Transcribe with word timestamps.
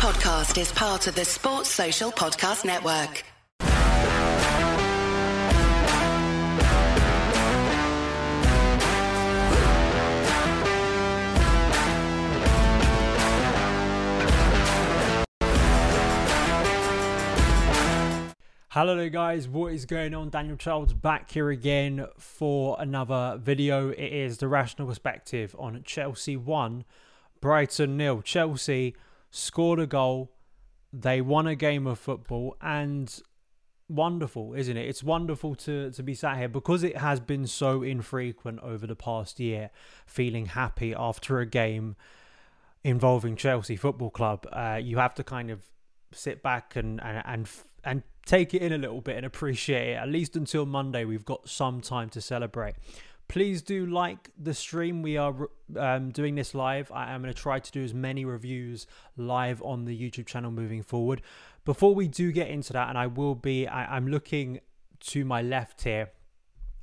podcast 0.00 0.58
is 0.58 0.72
part 0.72 1.06
of 1.08 1.14
the 1.14 1.26
Sports 1.26 1.68
Social 1.68 2.10
Podcast 2.10 2.64
Network. 2.64 3.22
Hello 18.70 19.06
guys, 19.10 19.46
what 19.46 19.74
is 19.74 19.84
going 19.84 20.14
on? 20.14 20.30
Daniel 20.30 20.56
Childs 20.56 20.94
back 20.94 21.30
here 21.30 21.50
again 21.50 22.06
for 22.16 22.74
another 22.80 23.38
video. 23.38 23.90
It 23.90 23.98
is 24.00 24.38
the 24.38 24.48
rational 24.48 24.88
perspective 24.88 25.54
on 25.58 25.82
Chelsea 25.84 26.38
1, 26.38 26.86
Brighton 27.42 27.98
nil. 27.98 28.22
Chelsea 28.22 28.94
scored 29.30 29.78
a 29.78 29.86
goal, 29.86 30.32
they 30.92 31.20
won 31.20 31.46
a 31.46 31.54
game 31.54 31.86
of 31.86 31.98
football 31.98 32.56
and 32.60 33.20
wonderful, 33.88 34.54
isn't 34.54 34.76
it? 34.76 34.88
It's 34.88 35.02
wonderful 35.02 35.54
to, 35.56 35.90
to 35.90 36.02
be 36.02 36.14
sat 36.14 36.38
here 36.38 36.48
because 36.48 36.82
it 36.82 36.96
has 36.96 37.20
been 37.20 37.46
so 37.46 37.82
infrequent 37.82 38.60
over 38.60 38.86
the 38.86 38.96
past 38.96 39.40
year, 39.40 39.70
feeling 40.06 40.46
happy 40.46 40.94
after 40.94 41.40
a 41.40 41.46
game 41.46 41.96
involving 42.84 43.36
Chelsea 43.36 43.76
Football 43.76 44.10
Club. 44.10 44.46
Uh, 44.52 44.80
you 44.82 44.98
have 44.98 45.14
to 45.14 45.24
kind 45.24 45.50
of 45.50 45.64
sit 46.12 46.42
back 46.42 46.74
and 46.76 47.00
and 47.02 47.22
and 47.26 47.48
and 47.84 48.02
take 48.26 48.54
it 48.54 48.62
in 48.62 48.72
a 48.72 48.78
little 48.78 49.00
bit 49.00 49.16
and 49.16 49.26
appreciate 49.26 49.90
it. 49.90 49.94
At 49.94 50.08
least 50.08 50.36
until 50.36 50.66
Monday, 50.66 51.04
we've 51.04 51.24
got 51.24 51.48
some 51.48 51.80
time 51.80 52.08
to 52.10 52.20
celebrate. 52.20 52.74
Please 53.30 53.62
do 53.62 53.86
like 53.86 54.30
the 54.36 54.52
stream. 54.52 55.02
We 55.02 55.16
are 55.16 55.48
um, 55.76 56.10
doing 56.10 56.34
this 56.34 56.52
live. 56.52 56.90
I 56.90 57.12
am 57.12 57.22
going 57.22 57.32
to 57.32 57.40
try 57.40 57.60
to 57.60 57.70
do 57.70 57.84
as 57.84 57.94
many 57.94 58.24
reviews 58.24 58.88
live 59.16 59.62
on 59.62 59.84
the 59.84 59.96
YouTube 59.96 60.26
channel 60.26 60.50
moving 60.50 60.82
forward. 60.82 61.22
Before 61.64 61.94
we 61.94 62.08
do 62.08 62.32
get 62.32 62.48
into 62.48 62.72
that, 62.72 62.88
and 62.88 62.98
I 62.98 63.06
will 63.06 63.36
be, 63.36 63.68
I, 63.68 63.96
am 63.96 64.08
looking 64.08 64.58
to 65.10 65.24
my 65.24 65.42
left 65.42 65.84
here 65.84 66.10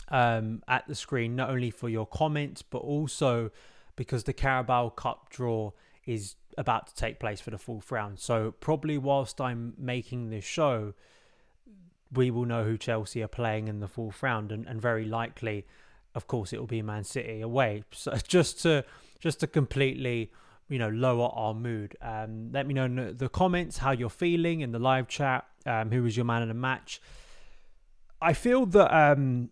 um, 0.07 0.63
at 0.69 0.87
the 0.87 0.95
screen, 0.95 1.35
not 1.35 1.49
only 1.49 1.69
for 1.69 1.89
your 1.89 2.05
comments, 2.05 2.61
but 2.61 2.77
also 2.77 3.51
because 3.97 4.23
the 4.23 4.31
Carabao 4.31 4.91
Cup 4.91 5.29
draw 5.29 5.73
is 6.05 6.35
about 6.57 6.87
to 6.87 6.95
take 6.95 7.19
place 7.19 7.41
for 7.41 7.51
the 7.51 7.57
fourth 7.57 7.91
round. 7.91 8.19
So, 8.19 8.53
probably 8.61 8.97
whilst 8.97 9.41
I'm 9.41 9.73
making 9.77 10.29
this 10.29 10.45
show, 10.45 10.93
we 12.09 12.31
will 12.31 12.45
know 12.45 12.63
who 12.63 12.77
Chelsea 12.77 13.21
are 13.21 13.27
playing 13.27 13.67
in 13.67 13.81
the 13.81 13.87
fourth 13.89 14.23
round, 14.23 14.53
and, 14.53 14.65
and 14.65 14.81
very 14.81 15.03
likely, 15.03 15.65
of 16.17 16.27
course, 16.27 16.51
it 16.51 16.59
will 16.59 16.67
be 16.67 16.81
Man 16.81 17.03
City 17.03 17.41
away. 17.41 17.83
So 17.91 18.13
just 18.27 18.61
to 18.63 18.83
just 19.19 19.39
to 19.39 19.47
completely, 19.47 20.31
you 20.67 20.79
know, 20.79 20.89
lower 20.89 21.29
our 21.33 21.53
mood. 21.53 21.95
Um, 22.01 22.51
let 22.51 22.67
me 22.67 22.73
know 22.73 22.85
in 22.85 23.15
the 23.17 23.29
comments 23.29 23.77
how 23.77 23.91
you're 23.91 24.09
feeling 24.09 24.61
in 24.61 24.71
the 24.71 24.79
live 24.79 25.07
chat. 25.07 25.45
Um, 25.65 25.91
who 25.91 26.03
was 26.03 26.17
your 26.17 26.25
man 26.25 26.41
in 26.41 26.47
the 26.47 26.53
match? 26.53 27.01
I 28.21 28.33
feel 28.33 28.65
that 28.67 28.93
um, 28.93 29.49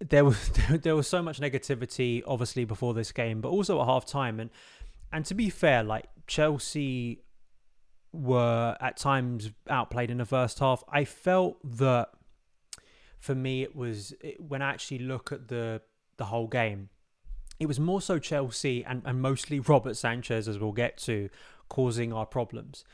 there 0.00 0.24
was 0.24 0.50
there 0.70 0.94
was 0.94 1.08
so 1.08 1.22
much 1.22 1.40
negativity, 1.40 2.22
obviously, 2.26 2.64
before 2.64 2.92
this 2.94 3.10
game, 3.10 3.40
but 3.40 3.48
also 3.48 3.80
at 3.80 3.86
half 3.86 4.04
time, 4.06 4.38
and 4.38 4.50
and 5.12 5.24
to 5.24 5.34
be 5.34 5.48
fair, 5.48 5.82
like 5.82 6.06
Chelsea 6.26 7.22
were 8.12 8.76
at 8.80 8.96
times 8.96 9.50
outplayed 9.68 10.10
in 10.10 10.18
the 10.18 10.26
first 10.26 10.58
half. 10.58 10.84
I 10.90 11.04
felt 11.04 11.58
that 11.78 12.10
for 13.18 13.34
me 13.34 13.62
it 13.62 13.74
was 13.74 14.14
it, 14.20 14.40
when 14.40 14.62
I 14.62 14.70
actually 14.70 15.00
look 15.00 15.32
at 15.32 15.48
the 15.48 15.82
the 16.16 16.26
whole 16.26 16.48
game, 16.48 16.90
it 17.58 17.66
was 17.66 17.80
more 17.80 18.00
so 18.00 18.18
Chelsea 18.18 18.84
and, 18.84 19.02
and 19.04 19.20
mostly 19.20 19.60
Robert 19.74 19.96
Sanchez 19.96 20.48
as 20.48 20.58
we'll 20.58 20.72
get 20.72 20.96
to 20.98 21.28
causing 21.68 22.12
our 22.12 22.26
problems. 22.26 22.84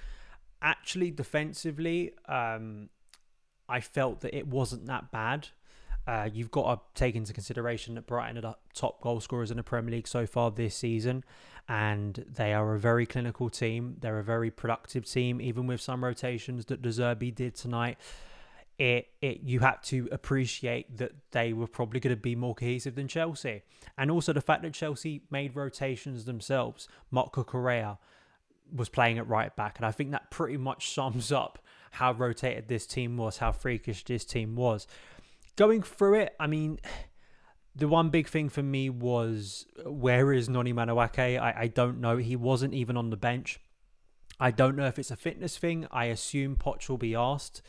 Actually, 0.63 1.11
defensively, 1.11 2.13
um, 2.27 2.89
I 3.69 3.81
felt 3.81 4.21
that 4.21 4.37
it 4.37 4.47
wasn't 4.47 4.87
that 4.87 5.11
bad. 5.11 5.49
Uh, 6.07 6.29
you've 6.31 6.51
got 6.51 6.75
to 6.75 7.01
take 7.01 7.15
into 7.15 7.33
consideration 7.33 7.95
that 7.95 8.07
Brighton 8.07 8.37
are 8.37 8.43
the 8.43 8.57
top 8.75 9.01
goal 9.01 9.21
scorers 9.21 9.51
in 9.51 9.57
the 9.57 9.63
Premier 9.63 9.93
League 9.93 10.09
so 10.09 10.27
far 10.27 10.51
this 10.51 10.75
season, 10.75 11.25
and 11.67 12.27
they 12.29 12.53
are 12.53 12.75
a 12.75 12.79
very 12.79 13.07
clinical 13.07 13.49
team. 13.49 13.97
They're 14.01 14.19
a 14.19 14.25
very 14.25 14.51
productive 14.51 15.07
team, 15.07 15.41
even 15.41 15.67
with 15.67 15.81
some 15.81 16.05
rotations 16.05 16.67
that 16.67 16.83
De 16.83 16.91
Zerbi 16.91 17.35
did 17.35 17.55
tonight. 17.55 17.99
It, 18.79 19.07
it 19.21 19.41
you 19.45 19.61
had 19.61 19.83
to 19.85 20.09
appreciate 20.11 20.97
that 20.97 21.13
they 21.31 21.53
were 21.53 21.69
probably 21.69 22.01
going 22.01 22.17
to 22.17 22.21
be 22.21 22.35
more 22.35 22.55
cohesive 22.55 22.97
than 22.97 23.07
Chelsea, 23.07 23.63
and 23.97 24.11
also 24.11 24.33
the 24.33 24.41
fact 24.41 24.63
that 24.63 24.73
Chelsea 24.73 25.23
made 25.31 25.55
rotations 25.55 26.25
themselves. 26.25 26.89
Marc 27.11 27.35
Cucurella 27.35 27.99
was 28.75 28.89
playing 28.89 29.19
at 29.19 29.29
right 29.29 29.55
back, 29.55 29.79
and 29.79 29.87
I 29.87 29.93
think 29.93 30.11
that 30.11 30.31
pretty 30.31 30.57
much 30.57 30.93
sums 30.93 31.31
up 31.31 31.61
how 31.93 32.13
rotated 32.13 32.67
this 32.67 32.87
team 32.87 33.17
was, 33.17 33.39
how 33.39 33.53
freakish 33.53 34.05
this 34.05 34.25
team 34.25 34.57
was. 34.57 34.89
Going 35.55 35.83
through 35.83 36.15
it, 36.15 36.35
I 36.41 36.49
mean 36.49 36.81
the 37.77 37.89
one 37.89 38.11
big 38.11 38.29
thing 38.29 38.49
for 38.49 38.63
me 38.63 38.89
was 38.89 39.67
where 39.85 40.33
is 40.33 40.49
Noni 40.49 40.73
Madueke? 40.73 41.41
I, 41.41 41.55
I 41.57 41.67
don't 41.67 42.01
know. 42.01 42.17
He 42.17 42.37
wasn't 42.37 42.75
even 42.75 42.97
on 42.97 43.11
the 43.11 43.17
bench. 43.17 43.61
I 44.39 44.51
don't 44.51 44.77
know 44.77 44.87
if 44.87 44.99
it's 44.99 45.11
a 45.11 45.17
fitness 45.17 45.59
thing. 45.59 45.87
I 45.91 46.07
assume 46.07 46.57
Poch 46.57 46.89
will 46.89 46.99
be 46.99 47.15
asked 47.15 47.63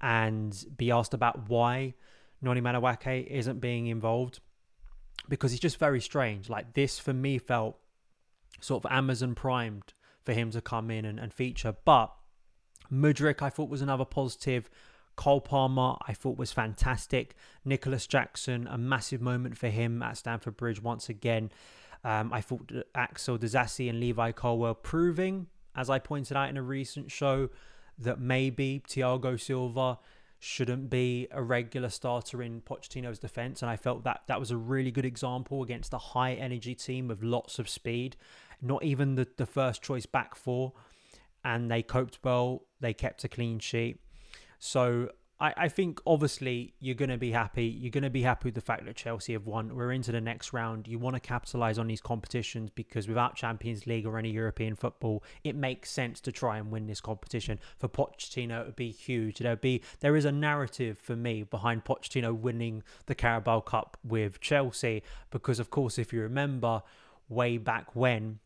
and 0.00 0.64
be 0.76 0.90
asked 0.90 1.14
about 1.14 1.48
why 1.48 1.94
Noni 2.40 2.60
Madueke 2.60 3.26
isn't 3.26 3.60
being 3.60 3.86
involved 3.86 4.40
because 5.28 5.52
it's 5.52 5.60
just 5.60 5.78
very 5.78 6.00
strange. 6.00 6.48
Like 6.48 6.74
this 6.74 6.98
for 6.98 7.12
me 7.12 7.38
felt 7.38 7.78
sort 8.60 8.84
of 8.84 8.90
Amazon 8.90 9.34
primed 9.34 9.92
for 10.24 10.32
him 10.32 10.50
to 10.50 10.60
come 10.60 10.90
in 10.90 11.04
and, 11.04 11.18
and 11.18 11.32
feature. 11.32 11.74
But 11.84 12.12
Mudryk 12.92 13.42
I 13.42 13.50
thought 13.50 13.68
was 13.68 13.82
another 13.82 14.04
positive. 14.04 14.70
Cole 15.16 15.40
Palmer, 15.40 15.96
I 16.06 16.12
thought 16.12 16.38
was 16.38 16.52
fantastic. 16.52 17.34
Nicholas 17.64 18.06
Jackson, 18.06 18.68
a 18.70 18.78
massive 18.78 19.20
moment 19.20 19.58
for 19.58 19.68
him 19.68 20.00
at 20.00 20.16
Stamford 20.16 20.56
Bridge 20.56 20.80
once 20.80 21.08
again. 21.08 21.50
Um, 22.04 22.32
I 22.32 22.40
thought 22.40 22.70
Axel 22.94 23.36
Disasi 23.36 23.90
and 23.90 23.98
Levi 23.98 24.30
Colwill 24.30 24.74
proving, 24.74 25.48
as 25.74 25.90
I 25.90 25.98
pointed 25.98 26.36
out 26.36 26.48
in 26.48 26.56
a 26.56 26.62
recent 26.62 27.10
show, 27.10 27.50
that 27.98 28.20
maybe 28.20 28.82
Thiago 28.88 29.40
Silva 29.40 29.98
shouldn't 30.40 30.88
be 30.88 31.26
a 31.32 31.42
regular 31.42 31.88
starter 31.88 32.42
in 32.42 32.60
Pochettino's 32.60 33.18
defence. 33.18 33.60
And 33.60 33.70
I 33.70 33.76
felt 33.76 34.04
that 34.04 34.22
that 34.28 34.38
was 34.38 34.50
a 34.50 34.56
really 34.56 34.90
good 34.90 35.04
example 35.04 35.62
against 35.62 35.92
a 35.92 35.98
high 35.98 36.34
energy 36.34 36.74
team 36.74 37.08
with 37.08 37.22
lots 37.22 37.58
of 37.58 37.68
speed. 37.68 38.16
Not 38.62 38.84
even 38.84 39.16
the, 39.16 39.26
the 39.36 39.46
first 39.46 39.82
choice 39.82 40.06
back 40.06 40.36
four. 40.36 40.72
And 41.44 41.70
they 41.70 41.82
coped 41.82 42.18
well. 42.22 42.62
They 42.80 42.94
kept 42.94 43.24
a 43.24 43.28
clean 43.28 43.58
sheet. 43.58 44.00
So 44.58 45.10
I, 45.40 45.54
I 45.56 45.68
think 45.68 46.00
obviously 46.06 46.74
you're 46.80 46.94
going 46.94 47.10
to 47.10 47.18
be 47.18 47.30
happy. 47.30 47.64
You're 47.66 47.90
going 47.90 48.02
to 48.04 48.10
be 48.10 48.22
happy 48.22 48.48
with 48.48 48.54
the 48.54 48.60
fact 48.60 48.84
that 48.86 48.96
Chelsea 48.96 49.32
have 49.34 49.46
won. 49.46 49.74
We're 49.74 49.92
into 49.92 50.10
the 50.10 50.20
next 50.20 50.52
round. 50.52 50.88
You 50.88 50.98
want 50.98 51.14
to 51.14 51.20
capitalise 51.20 51.78
on 51.78 51.86
these 51.86 52.00
competitions 52.00 52.70
because 52.70 53.06
without 53.06 53.36
Champions 53.36 53.86
League 53.86 54.06
or 54.06 54.18
any 54.18 54.30
European 54.30 54.74
football, 54.74 55.22
it 55.44 55.54
makes 55.54 55.90
sense 55.90 56.20
to 56.22 56.32
try 56.32 56.58
and 56.58 56.70
win 56.70 56.86
this 56.86 57.00
competition. 57.00 57.60
For 57.78 57.88
Pochettino, 57.88 58.60
it 58.60 58.66
would 58.66 58.76
be 58.76 58.90
huge. 58.90 59.38
There 59.38 59.56
be 59.56 59.82
there 60.00 60.16
is 60.16 60.24
a 60.24 60.32
narrative 60.32 60.98
for 60.98 61.14
me 61.14 61.44
behind 61.44 61.84
Pochettino 61.84 62.34
winning 62.36 62.82
the 63.06 63.14
Carabao 63.14 63.60
Cup 63.60 63.96
with 64.02 64.40
Chelsea 64.40 65.02
because, 65.30 65.60
of 65.60 65.70
course, 65.70 65.98
if 65.98 66.12
you 66.12 66.20
remember 66.20 66.82
way 67.28 67.58
back 67.58 67.94
when 67.94 68.40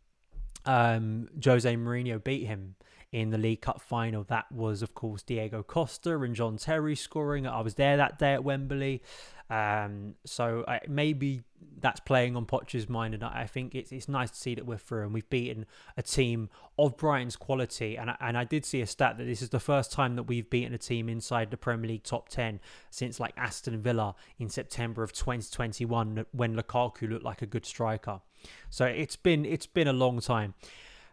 um, 0.66 1.28
Jose 1.42 1.74
Mourinho 1.74 2.22
beat 2.22 2.46
him 2.46 2.74
in 3.12 3.30
the 3.30 3.38
League 3.38 3.60
Cup 3.60 3.80
final. 3.80 4.24
That 4.24 4.50
was, 4.50 4.82
of 4.82 4.94
course, 4.94 5.22
Diego 5.22 5.62
Costa 5.62 6.18
and 6.18 6.34
John 6.34 6.56
Terry 6.56 6.96
scoring. 6.96 7.46
I 7.46 7.60
was 7.60 7.74
there 7.74 7.96
that 7.98 8.18
day 8.18 8.32
at 8.32 8.42
Wembley. 8.42 9.02
Um, 9.50 10.14
so 10.24 10.64
I, 10.66 10.80
maybe 10.88 11.42
that's 11.78 12.00
playing 12.00 12.36
on 12.36 12.46
Poch's 12.46 12.88
mind, 12.88 13.12
and 13.12 13.22
I 13.22 13.46
think 13.46 13.74
it's 13.74 13.92
it's 13.92 14.08
nice 14.08 14.30
to 14.30 14.36
see 14.36 14.54
that 14.54 14.64
we're 14.64 14.78
through 14.78 15.02
and 15.02 15.12
we've 15.12 15.28
beaten 15.28 15.66
a 15.94 16.02
team 16.02 16.48
of 16.78 16.96
Brighton's 16.96 17.36
quality. 17.36 17.98
And 17.98 18.08
I, 18.08 18.16
and 18.18 18.38
I 18.38 18.44
did 18.44 18.64
see 18.64 18.80
a 18.80 18.86
stat 18.86 19.18
that 19.18 19.24
this 19.24 19.42
is 19.42 19.50
the 19.50 19.60
first 19.60 19.92
time 19.92 20.16
that 20.16 20.22
we've 20.22 20.48
beaten 20.48 20.72
a 20.72 20.78
team 20.78 21.10
inside 21.10 21.50
the 21.50 21.58
Premier 21.58 21.90
League 21.90 22.04
top 22.04 22.30
ten 22.30 22.60
since 22.88 23.20
like 23.20 23.34
Aston 23.36 23.82
Villa 23.82 24.14
in 24.38 24.48
September 24.48 25.02
of 25.02 25.12
2021 25.12 26.24
when 26.32 26.56
Lukaku 26.56 27.10
looked 27.10 27.24
like 27.24 27.42
a 27.42 27.46
good 27.46 27.66
striker. 27.66 28.22
So 28.70 28.86
it's 28.86 29.16
been 29.16 29.44
it's 29.44 29.66
been 29.66 29.88
a 29.88 29.92
long 29.92 30.20
time. 30.20 30.54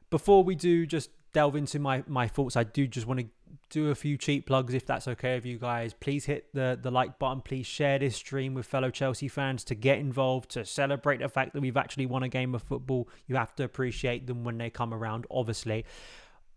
Before 0.10 0.46
we 0.46 0.56
do 0.56 0.86
just 0.86 1.10
delve 1.34 1.56
into 1.56 1.80
my 1.80 2.04
my 2.08 2.28
thoughts, 2.28 2.56
I 2.56 2.64
do 2.64 2.88
just 2.88 3.08
want 3.08 3.20
to 3.22 3.28
do 3.70 3.90
a 3.90 3.96
few 3.96 4.18
cheap 4.18 4.48
plugs 4.48 4.74
if 4.74 4.86
that's 4.86 5.08
okay 5.08 5.36
with 5.36 5.46
you 5.46 5.58
guys. 5.58 5.94
Please 5.94 6.26
hit 6.26 6.54
the 6.54 6.78
the 6.82 6.92
like 6.92 7.20
button. 7.20 7.42
Please 7.42 7.66
share 7.66 8.00
this 8.00 8.16
stream 8.16 8.54
with 8.54 8.66
fellow 8.66 8.90
Chelsea 8.90 9.28
fans 9.28 9.64
to 9.66 9.76
get 9.76 10.00
involved 10.00 10.52
to 10.52 10.66
celebrate 10.66 11.20
the 11.20 11.30
fact 11.30 11.54
that 11.54 11.62
we've 11.62 11.78
actually 11.78 12.06
won 12.06 12.24
a 12.24 12.30
game 12.30 12.56
of 12.56 12.64
football. 12.64 13.08
You 13.28 13.36
have 13.36 13.56
to 13.56 13.64
appreciate 13.64 14.28
them 14.28 14.44
when 14.44 14.58
they 14.58 14.70
come 14.70 14.94
around. 14.94 15.26
Obviously, 15.30 15.86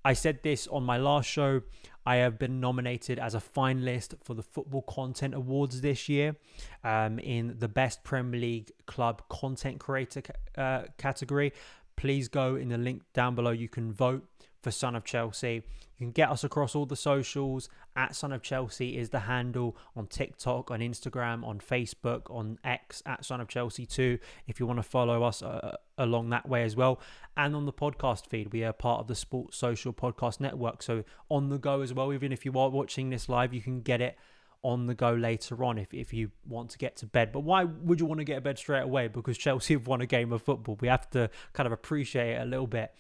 I 0.04 0.14
said 0.14 0.42
this 0.42 0.66
on 0.68 0.84
my 0.84 0.96
last 0.96 1.28
show. 1.28 1.62
I 2.04 2.16
have 2.16 2.36
been 2.36 2.58
nominated 2.58 3.20
as 3.20 3.36
a 3.36 3.38
finalist 3.38 4.14
for 4.24 4.34
the 4.34 4.42
Football 4.42 4.82
Content 4.82 5.34
Awards 5.34 5.82
this 5.82 6.08
year 6.08 6.34
um, 6.82 7.20
in 7.20 7.54
the 7.60 7.68
Best 7.68 8.02
Premier 8.02 8.40
League 8.40 8.72
Club 8.86 9.22
Content 9.28 9.78
Creator 9.78 10.22
uh, 10.58 10.82
category 10.98 11.52
please 11.96 12.26
go 12.26 12.56
in 12.56 12.68
the 12.68 12.78
link 12.78 13.02
down 13.12 13.34
below. 13.34 13.50
You 13.50 13.68
can 13.68 13.92
vote 13.92 14.24
for 14.62 14.70
Son 14.70 14.94
of 14.94 15.04
Chelsea. 15.04 15.62
You 15.98 16.06
can 16.06 16.12
get 16.12 16.30
us 16.30 16.42
across 16.42 16.74
all 16.74 16.86
the 16.86 16.96
socials. 16.96 17.68
At 17.94 18.16
Son 18.16 18.32
of 18.32 18.42
Chelsea 18.42 18.96
is 18.96 19.10
the 19.10 19.20
handle 19.20 19.76
on 19.94 20.06
TikTok, 20.06 20.70
on 20.70 20.80
Instagram, 20.80 21.44
on 21.44 21.60
Facebook, 21.60 22.22
on 22.30 22.58
X 22.64 23.02
at 23.04 23.24
Son 23.24 23.40
of 23.40 23.48
Chelsea 23.48 23.84
too. 23.86 24.18
If 24.46 24.58
you 24.58 24.66
want 24.66 24.78
to 24.78 24.82
follow 24.82 25.22
us 25.22 25.42
uh, 25.42 25.76
along 25.98 26.30
that 26.30 26.48
way 26.48 26.62
as 26.62 26.74
well, 26.74 27.00
and 27.36 27.54
on 27.54 27.66
the 27.66 27.72
podcast 27.72 28.26
feed, 28.26 28.52
we 28.52 28.64
are 28.64 28.72
part 28.72 29.00
of 29.00 29.08
the 29.08 29.14
Sports 29.14 29.58
Social 29.58 29.92
Podcast 29.92 30.40
Network. 30.40 30.82
So 30.82 31.04
on 31.28 31.50
the 31.50 31.58
go 31.58 31.82
as 31.82 31.92
well. 31.92 32.12
Even 32.12 32.32
if 32.32 32.44
you 32.44 32.58
are 32.58 32.70
watching 32.70 33.10
this 33.10 33.28
live, 33.28 33.52
you 33.52 33.60
can 33.60 33.82
get 33.82 34.00
it 34.00 34.16
on 34.62 34.86
the 34.86 34.94
go 34.94 35.12
later 35.12 35.62
on 35.64 35.76
if, 35.76 35.92
if 35.92 36.12
you 36.12 36.30
want 36.48 36.70
to 36.70 36.78
get 36.78 36.96
to 36.96 37.06
bed. 37.06 37.32
But 37.32 37.40
why 37.40 37.64
would 37.64 38.00
you 38.00 38.06
want 38.06 38.18
to 38.18 38.24
get 38.24 38.36
to 38.36 38.40
bed 38.40 38.58
straight 38.58 38.82
away? 38.82 39.08
Because 39.08 39.36
Chelsea 39.36 39.74
have 39.74 39.86
won 39.86 40.00
a 40.00 40.06
game 40.06 40.32
of 40.32 40.42
football. 40.42 40.78
We 40.80 40.88
have 40.88 41.10
to 41.10 41.30
kind 41.52 41.66
of 41.66 41.72
appreciate 41.72 42.36
it 42.36 42.42
a 42.42 42.44
little 42.44 42.66
bit. 42.66 42.94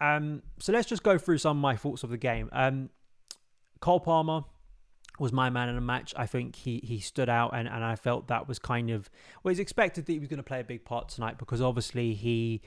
Um, 0.00 0.42
so 0.58 0.72
let's 0.72 0.88
just 0.88 1.02
go 1.02 1.18
through 1.18 1.38
some 1.38 1.56
of 1.56 1.60
my 1.60 1.76
thoughts 1.76 2.02
of 2.02 2.10
the 2.10 2.16
game. 2.16 2.48
Um, 2.52 2.90
Cole 3.80 4.00
Palmer 4.00 4.44
was 5.18 5.32
my 5.32 5.50
man 5.50 5.68
in 5.68 5.74
the 5.74 5.80
match. 5.80 6.14
I 6.16 6.26
think 6.26 6.56
he 6.56 6.80
he 6.84 7.00
stood 7.00 7.28
out, 7.28 7.54
and, 7.54 7.68
and 7.68 7.84
I 7.84 7.96
felt 7.96 8.28
that 8.28 8.46
was 8.46 8.58
kind 8.58 8.90
of 8.90 9.10
well, 9.42 9.50
it's 9.50 9.60
expected 9.60 10.06
that 10.06 10.12
he 10.12 10.18
was 10.18 10.28
going 10.28 10.38
to 10.38 10.44
play 10.44 10.60
a 10.60 10.64
big 10.64 10.84
part 10.84 11.08
tonight 11.08 11.38
because 11.38 11.60
obviously 11.60 12.14
he 12.14 12.60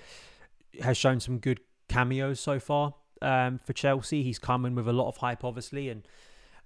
has 0.81 0.97
shown 0.97 1.19
some 1.19 1.37
good 1.37 1.59
cameos 1.87 2.39
so 2.39 2.59
far 2.59 2.93
um, 3.21 3.59
for 3.63 3.73
Chelsea. 3.73 4.23
He's 4.23 4.39
coming 4.39 4.75
with 4.75 4.87
a 4.87 4.93
lot 4.93 5.07
of 5.07 5.17
hype, 5.17 5.43
obviously, 5.43 5.89
and 5.89 6.07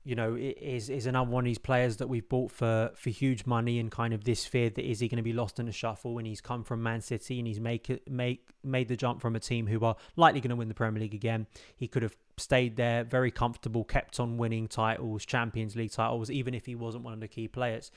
you 0.05 0.13
know, 0.13 0.37
is 0.37 0.89
is 0.89 1.07
another 1.07 1.31
one 1.31 1.43
of 1.43 1.45
these 1.45 1.57
players 1.57 1.97
that 1.97 2.07
we've 2.07 2.29
bought 2.29 2.51
for 2.51 2.91
for 2.93 3.09
huge 3.09 3.47
money 3.47 3.79
and 3.79 3.91
kind 3.91 4.13
of 4.13 4.23
this 4.23 4.45
fear 4.45 4.69
that 4.69 4.87
is 4.87 4.99
he 4.99 5.07
going 5.07 5.17
to 5.17 5.23
be 5.23 5.33
lost 5.33 5.59
in 5.59 5.65
the 5.65 5.71
shuffle 5.71 6.19
and 6.19 6.27
he's 6.27 6.41
come 6.41 6.63
from 6.63 6.83
Man 6.83 7.01
City 7.01 7.39
and 7.39 7.47
he's 7.47 7.59
make 7.59 7.89
it 7.89 8.09
make 8.09 8.47
made 8.63 8.87
the 8.87 8.95
jump 8.95 9.19
from 9.19 9.35
a 9.35 9.39
team 9.39 9.65
who 9.65 9.83
are 9.83 9.95
likely 10.15 10.39
going 10.39 10.51
to 10.51 10.55
win 10.55 10.67
the 10.67 10.75
Premier 10.75 11.01
League 11.01 11.15
again. 11.15 11.47
He 11.75 11.87
could 11.87 12.03
have 12.03 12.15
stayed 12.37 12.75
there, 12.75 13.03
very 13.03 13.31
comfortable, 13.31 13.83
kept 13.83 14.19
on 14.19 14.37
winning 14.37 14.67
titles, 14.67 15.25
Champions 15.25 15.75
League 15.75 15.91
titles, 15.91 16.29
even 16.29 16.53
if 16.53 16.67
he 16.67 16.75
wasn't 16.75 17.03
one 17.03 17.13
of 17.13 17.19
the 17.19 17.27
key 17.27 17.47
players. 17.47 17.89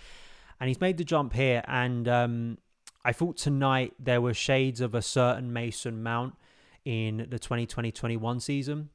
And 0.59 0.69
he's 0.69 0.81
made 0.81 0.97
the 0.97 1.05
jump 1.05 1.35
here, 1.35 1.63
and 1.69 2.09
um, 2.09 2.59
I 3.05 3.13
thought 3.13 3.37
tonight 3.37 3.93
there 3.99 4.21
were 4.21 4.35
shades 4.35 4.81
of 4.81 4.95
a 4.95 5.03
certain 5.03 5.53
Mason 5.53 6.03
Mount 6.03 6.35
in 6.85 7.27
the 7.29 7.39
2020-21 7.39 8.41
season 8.41 8.89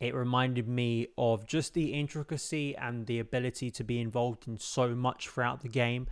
it 0.00 0.14
reminded 0.14 0.66
me 0.66 1.08
of 1.18 1.46
just 1.46 1.74
the 1.74 1.92
intricacy 1.92 2.74
and 2.76 3.06
the 3.06 3.18
ability 3.18 3.70
to 3.70 3.84
be 3.84 4.00
involved 4.00 4.48
in 4.48 4.58
so 4.58 4.94
much 4.94 5.28
throughout 5.28 5.60
the 5.60 5.68
game. 5.68 6.06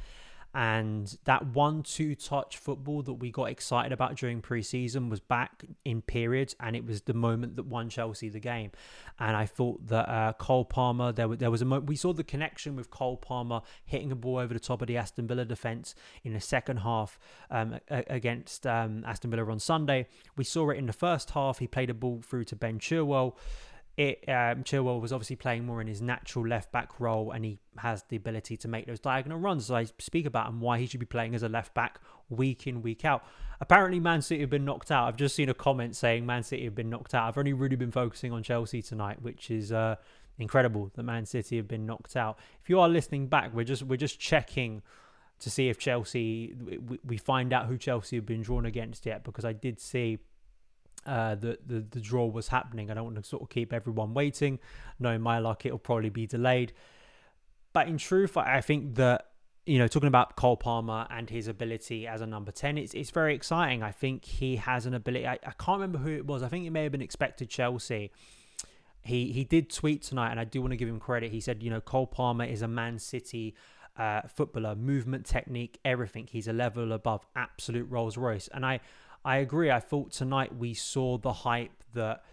And 0.55 1.15
that 1.25 1.47
one 1.49 1.83
two 1.83 2.15
touch 2.15 2.57
football 2.57 3.03
that 3.03 3.13
we 3.15 3.31
got 3.31 3.51
excited 3.51 3.93
about 3.93 4.17
during 4.17 4.41
preseason 4.41 5.11
was 5.11 5.21
back 5.21 5.65
in 5.85 6.01
periods, 6.01 6.57
and 6.59 6.75
it 6.75 6.87
was 6.87 7.03
the 7.03 7.13
moment 7.13 7.57
that 7.57 7.67
won 7.67 7.91
Chelsea 7.91 8.31
the 8.31 8.41
game. 8.41 8.73
And 9.21 9.37
I 9.37 9.45
thought 9.45 9.87
that 9.89 10.09
uh, 10.09 10.33
Cole 10.33 10.65
Palmer, 10.65 11.13
there, 11.13 11.29
there 11.29 11.51
was 11.51 11.61
a 11.61 11.67
mo- 11.67 11.81
we 11.81 11.97
saw 11.97 12.15
the 12.15 12.25
connection 12.25 12.77
with 12.77 12.91
Cole 12.91 13.19
Palmer 13.19 13.61
hitting 13.85 14.11
a 14.11 14.17
ball 14.17 14.39
over 14.39 14.55
the 14.55 14.59
top 14.59 14.81
of 14.81 14.89
the 14.89 14.97
Aston 14.97 15.27
Villa 15.27 15.45
defence 15.45 15.95
in 16.25 16.33
the 16.33 16.41
second 16.41 16.79
half 16.79 17.19
um, 17.51 17.79
against 17.89 18.67
um, 18.67 19.05
Aston 19.07 19.31
Villa 19.31 19.45
on 19.51 19.61
Sunday. 19.61 20.09
We 20.35 20.45
saw 20.45 20.71
it 20.71 20.79
in 20.79 20.87
the 20.87 20.95
first 20.95 21.31
half. 21.31 21.59
He 21.59 21.67
played 21.67 21.91
a 21.91 21.95
ball 21.95 22.23
through 22.27 22.45
to 22.45 22.57
Ben 22.57 22.79
Chilwell 22.79 23.37
it 23.99 24.23
um, 24.29 24.63
Chilwell 24.63 25.01
was 25.01 25.13
obviously 25.13 25.35
playing 25.35 25.67
more 25.67 25.81
in 25.81 25.89
his 25.89 26.01
natural 26.01 26.47
left 26.47 26.71
back 26.71 27.01
role, 27.01 27.33
and 27.33 27.45
he 27.45 27.59
has 27.79 28.05
the 28.09 28.17
ability 28.17 28.57
to 28.59 28.69
make 28.69 28.87
those 28.87 29.01
diagonal 29.01 29.41
runs. 29.41 29.67
So 29.67 29.75
I 29.75 29.87
speak 29.99 30.25
about 30.25 30.49
and 30.49 30.61
why 30.61 30.79
he 30.79 30.87
should 30.87 31.01
be 31.01 31.07
playing 31.07 31.35
as 31.35 31.43
a 31.43 31.49
left 31.49 31.75
back 31.75 31.99
week 32.31 32.69
in 32.69 32.81
week 32.81 33.05
out. 33.05 33.25
Apparently, 33.61 33.99
Man 33.99 34.23
City 34.23 34.41
have 34.43 34.51
been 34.51 34.65
knocked 34.65 34.93
out. 34.93 35.09
I've 35.09 35.17
just 35.17 35.35
seen 35.35 35.49
a 35.49 35.55
comment 35.55 35.97
saying 35.97 36.25
Man 36.25 36.45
City 36.45 36.63
have 36.63 36.77
been 36.77 36.89
knocked 36.89 37.13
out. 37.13 37.27
I've 37.27 37.39
only 37.39 37.53
really 37.53 37.75
been 37.75 37.91
focusing 37.91 38.33
on 38.33 38.45
Chelsea 38.45 38.83
tonight, 38.83 39.21
which 39.21 39.51
is 39.51 39.73
uh, 39.73 39.97
incredible 40.39 40.93
that 40.95 41.03
Man 41.03 41.27
City 41.27 41.57
have 41.57 41.67
been 41.67 41.85
knocked 41.85 42.15
out. 42.15 42.39
If 42.63 42.71
you 42.71 42.79
are 42.79 42.89
listening 42.89 43.27
back, 43.27 43.53
we're 43.53 43.65
just 43.65 43.83
we're 43.83 43.97
just 43.97 44.21
checking 44.21 44.81
to 45.41 45.51
see 45.51 45.69
if 45.69 45.77
Chelsea 45.77 46.55
we, 46.89 47.01
we 47.05 47.17
find 47.17 47.53
out 47.53 47.67
who 47.67 47.77
Chelsea 47.77 48.15
have 48.15 48.27
been 48.27 48.43
drawn 48.43 48.65
against 48.65 49.07
yet 49.07 49.25
because 49.25 49.45
I 49.45 49.55
did 49.55 49.81
see 49.81 50.19
uh, 51.07 51.35
the, 51.35 51.59
the 51.65 51.81
the 51.81 52.01
draw 52.01 52.27
was 52.27 52.49
happening. 52.49 52.91
I 52.91 52.95
don't 52.95 53.05
want 53.05 53.17
to 53.17 53.23
sort 53.23 53.43
of 53.43 53.49
keep 53.49 53.73
everyone 53.73 54.15
waiting. 54.15 54.59
Knowing 54.99 55.21
my 55.21 55.39
luck, 55.39 55.65
it'll 55.65 55.79
probably 55.79 56.11
be 56.11 56.27
delayed. 56.27 56.73
But 57.73 57.89
in 57.89 57.99
truth, 57.99 58.37
I 58.37 58.61
think 58.61 58.97
that 58.97 59.27
you 59.67 59.79
know, 59.79 59.87
talking 59.87 60.09
about 60.09 60.35
Cole 60.35 60.57
Palmer 60.57 61.07
and 61.11 61.29
his 61.29 61.47
ability 61.47 62.07
as 62.07 62.23
a 62.23 62.27
number 62.27 62.51
10, 62.51 62.79
it's, 62.79 62.95
it's 62.95 63.11
very 63.11 63.35
exciting. 63.35 63.83
I 63.83 63.91
think 63.91 64.25
he 64.25 64.57
has 64.57 64.87
an 64.87 64.95
ability. 64.95 65.27
I, 65.27 65.35
I 65.35 65.53
can't 65.59 65.79
remember 65.79 65.99
who 65.99 66.11
it 66.11 66.27
was. 66.27 66.43
I 66.43 66.49
think 66.49 66.67
it 66.67 66.71
may 66.71 66.85
have 66.85 66.93
been 66.93 67.03
expected 67.03 67.51
Chelsea. 67.51 68.11
He 69.03 69.33
he 69.33 69.45
did 69.45 69.71
tweet 69.71 70.03
tonight, 70.03 70.31
and 70.31 70.41
I 70.41 70.45
do 70.45 70.61
want 70.61 70.73
to 70.73 70.77
give 70.77 70.89
him 70.89 70.99
credit. 70.99 71.31
He 71.31 71.41
said, 71.41 71.63
you 71.63 71.71
know, 71.71 71.81
Cole 71.81 72.07
Palmer 72.07 72.45
is 72.45 72.63
a 72.63 72.69
Man 72.69 72.99
City 72.99 73.55
uh, 73.99 74.23
footballer, 74.29 74.75
movement, 74.75 75.27
technique, 75.27 75.79
everything. 75.85 76.29
He's 76.31 76.49
a 76.49 76.53
level 76.53 76.93
above 76.93 77.27
absolute 77.35 77.91
Rolls 77.91 78.17
Royce. 78.17 78.49
And 78.49 78.65
I, 78.65 78.81
I 79.29 79.37
agree. 79.37 79.71
I 79.71 79.79
thought 79.79 80.11
tonight 80.11 80.57
we 80.57 80.73
saw 80.73 81.19
the 81.19 81.35
hype 81.35 81.85
that 81.93 82.25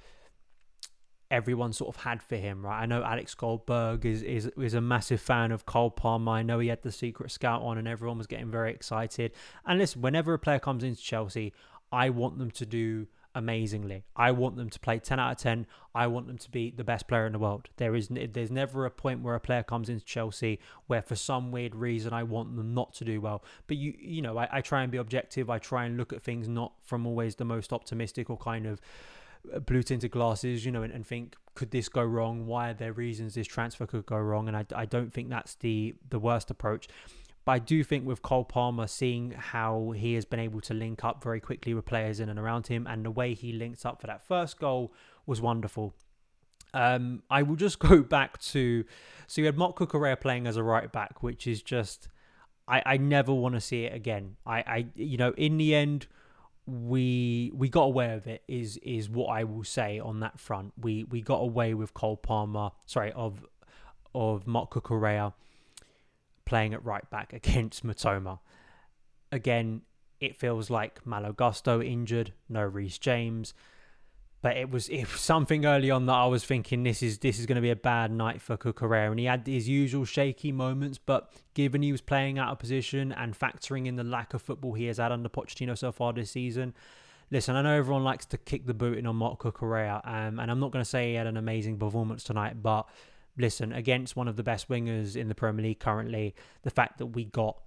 everyone 1.30 1.74
sort 1.74 1.94
of 1.94 2.01
had 2.01 2.24
for 2.24 2.38
him, 2.38 2.65
right? 2.65 2.83
I 2.83 2.86
know 2.86 3.03
Alex 3.03 3.36
Goldberg 3.36 4.06
is 4.06 4.24
is 4.24 4.50
is 4.57 4.75
a 4.75 4.80
massive 4.80 5.19
fan 5.19 5.51
of 5.51 5.65
Cole 5.65 5.92
Palmer. 5.92 6.31
I 6.31 6.42
know 6.42 6.59
he 6.59 6.69
had 6.69 6.83
the 6.83 6.94
secret 6.94 7.31
scout 7.31 7.62
on, 7.63 7.77
and 7.77 7.86
everyone 7.86 8.18
was 8.18 8.27
getting 8.27 8.50
very 8.50 8.71
excited. 8.71 9.33
And 9.65 9.77
listen, 9.77 10.01
whenever 10.01 10.33
a 10.33 10.39
player 10.39 10.57
comes 10.57 10.86
into 10.86 11.01
Chelsea, 11.01 11.51
I 11.92 12.12
want 12.12 12.38
them 12.38 12.50
to 12.51 12.65
do 12.65 13.07
amazingly. 13.35 14.05
I 14.15 14.31
want 14.31 14.55
them 14.55 14.69
to 14.69 14.79
play 14.79 14.97
10 14.97 15.19
out 15.19 15.33
of 15.33 15.37
10. 15.37 15.67
I 15.93 16.07
want 16.07 16.27
them 16.27 16.37
to 16.37 16.49
be 16.49 16.71
the 16.71 16.83
best 16.83 17.07
player 17.07 17.25
in 17.25 17.33
the 17.33 17.39
world. 17.39 17.69
There 17.77 17.93
is 17.95 18.09
there's 18.09 18.49
never 18.49 18.85
a 18.85 18.91
point 18.91 19.21
where 19.21 19.35
a 19.35 19.39
player 19.39 19.61
comes 19.61 19.89
into 19.89 20.03
Chelsea 20.03 20.59
where 20.87 21.01
for 21.01 21.15
some 21.15 21.51
weird 21.51 21.75
reason 21.75 22.13
I 22.13 22.23
want 22.23 22.55
them 22.55 22.73
not 22.73 22.93
to 22.95 23.05
do 23.05 23.21
well. 23.21 23.43
But 23.67 23.77
you 23.77 23.93
you 23.99 24.21
know, 24.21 24.37
I, 24.37 24.47
I 24.51 24.61
try 24.61 24.81
and 24.81 24.91
be 24.91 24.97
objective. 24.97 25.49
I 25.49 25.59
try 25.59 25.85
and 25.85 25.97
look 25.97 26.13
at 26.13 26.23
things 26.23 26.47
not 26.47 26.71
from 26.81 27.05
always 27.05 27.35
the 27.35 27.45
most 27.45 27.73
optimistic 27.73 28.29
or 28.29 28.37
kind 28.37 28.65
of 28.65 28.81
uh, 29.53 29.59
blue 29.59 29.83
tinted 29.83 30.11
glasses, 30.11 30.65
you 30.65 30.71
know, 30.71 30.81
and, 30.81 30.93
and, 30.93 31.05
think, 31.05 31.35
could 31.53 31.71
this 31.71 31.89
go 31.89 32.03
wrong? 32.03 32.47
Why 32.47 32.69
are 32.69 32.73
there 32.73 32.93
reasons 32.93 33.35
this 33.35 33.47
transfer 33.47 33.85
could 33.85 34.05
go 34.05 34.17
wrong? 34.17 34.47
And 34.47 34.57
I, 34.57 34.65
I 34.75 34.85
don't 34.85 35.13
think 35.13 35.29
that's 35.29 35.55
the 35.55 35.93
the 36.09 36.19
worst 36.19 36.49
approach. 36.49 36.88
But 37.45 37.51
I 37.51 37.59
do 37.59 37.83
think 37.83 38.07
with 38.07 38.24
Cole 38.24 38.44
Palmer, 38.44 38.88
seeing 38.88 39.31
how 39.31 39.92
he 39.95 40.15
has 40.15 40.25
been 40.25 40.39
able 40.39 40.62
to 40.62 40.74
link 40.74 41.03
up 41.03 41.24
very 41.24 41.39
quickly 41.39 41.75
with 41.75 41.86
players 41.86 42.19
in 42.19 42.27
and 42.27 42.39
around 42.39 42.68
him, 42.68 42.88
and 42.88 43.06
the 43.06 43.12
way 43.12 43.36
he 43.36 43.53
linked 43.53 43.86
up 43.86 44.01
for 44.01 44.07
that 44.07 44.27
first 44.27 44.59
goal 44.59 44.92
was 45.27 45.42
wonderful. 45.42 45.94
Um, 46.74 47.22
I 47.29 47.43
will 47.43 47.55
just 47.55 47.77
go 47.91 48.01
back 48.01 48.39
to 48.39 48.84
so 49.27 49.41
you 49.41 49.46
had 49.46 49.58
Marc 49.58 49.77
Cucurella 49.77 50.19
playing 50.19 50.48
as 50.48 50.58
a 50.58 50.63
right 50.63 50.91
back, 50.91 51.22
which 51.22 51.46
is 51.46 51.62
just 51.62 52.10
I, 52.67 52.81
I 52.86 52.98
never 52.98 53.31
want 53.31 53.53
to 53.53 53.62
see 53.62 53.84
it 53.84 53.93
again. 53.93 54.38
I, 54.46 54.58
I 54.58 54.86
you 54.96 55.17
know 55.17 55.34
in 55.38 55.58
the 55.58 55.75
end 55.75 56.08
we 56.65 57.51
we 57.53 57.69
got 57.69 57.84
away 57.84 58.13
with 58.15 58.25
it 58.25 58.41
is 58.48 58.77
is 58.77 59.08
what 59.08 59.27
I 59.27 59.43
will 59.43 59.63
say 59.63 60.00
on 60.00 60.19
that 60.22 60.39
front. 60.39 60.74
We 60.81 61.03
we 61.03 61.22
got 61.22 61.41
away 61.41 61.75
with 61.75 61.93
Cole 61.93 62.17
Palmer, 62.17 62.72
sorry 62.88 63.12
of 63.12 63.46
of 64.15 64.48
Marc 64.48 64.72
Cucurella 64.72 65.34
playing 66.45 66.73
at 66.73 66.83
right 66.83 67.09
back 67.09 67.33
against 67.33 67.85
Mitoma. 67.85 68.39
Again, 69.31 69.81
it 70.19 70.35
feels 70.35 70.69
like 70.69 71.05
Malo 71.05 71.33
Gusto 71.33 71.81
injured, 71.81 72.33
no 72.47 72.63
Reece 72.63 72.97
James. 72.97 73.53
But 74.41 74.57
it 74.57 74.69
was 74.69 74.89
was 74.89 75.09
something 75.21 75.65
early 75.65 75.89
on 75.89 76.05
that 76.05 76.13
I 76.13 76.27
was 76.27 76.45
thinking 76.45 76.83
this 76.83 77.01
is 77.01 77.17
this 77.17 77.39
is 77.39 77.47
going 77.47 77.55
to 77.55 77.61
be 77.61 77.71
a 77.71 77.75
bad 77.75 78.11
night 78.11 78.41
for 78.41 78.55
Cucurella, 78.55 79.09
and 79.09 79.19
he 79.19 79.25
had 79.25 79.47
his 79.47 79.67
usual 79.67 80.05
shaky 80.05 80.51
moments. 80.51 80.99
But 81.03 81.33
given 81.55 81.81
he 81.81 81.91
was 81.91 82.01
playing 82.01 82.37
out 82.37 82.51
of 82.51 82.59
position 82.59 83.11
and 83.11 83.37
factoring 83.37 83.87
in 83.87 83.95
the 83.95 84.03
lack 84.03 84.35
of 84.35 84.43
football 84.43 84.73
he 84.73 84.85
has 84.85 84.97
had 84.97 85.11
under 85.11 85.29
Pochettino 85.29 85.75
so 85.75 85.91
far 85.91 86.13
this 86.13 86.29
season, 86.29 86.75
listen, 87.31 87.55
I 87.55 87.63
know 87.63 87.75
everyone 87.75 88.03
likes 88.03 88.27
to 88.27 88.37
kick 88.37 88.67
the 88.67 88.75
boot 88.75 88.99
in 88.99 89.07
on 89.07 89.15
Marc 89.15 89.39
Cucurella, 89.39 90.07
um, 90.07 90.39
and 90.39 90.51
I'm 90.51 90.59
not 90.59 90.71
going 90.71 90.83
to 90.83 90.89
say 90.89 91.09
he 91.09 91.15
had 91.15 91.25
an 91.25 91.37
amazing 91.37 91.79
performance 91.79 92.23
tonight, 92.23 92.61
but 92.61 92.87
listen, 93.38 93.74
against 93.74 94.15
one 94.15 94.27
of 94.27 94.36
the 94.36 94.44
best 94.44 94.70
wingers 94.70 95.15
in 95.15 95.27
the 95.27 95.36
Premier 95.36 95.65
League 95.65 95.80
currently, 95.80 96.36
the 96.63 96.70
fact 96.70 96.98
that 97.00 97.08
we 97.08 97.25
got 97.25 97.58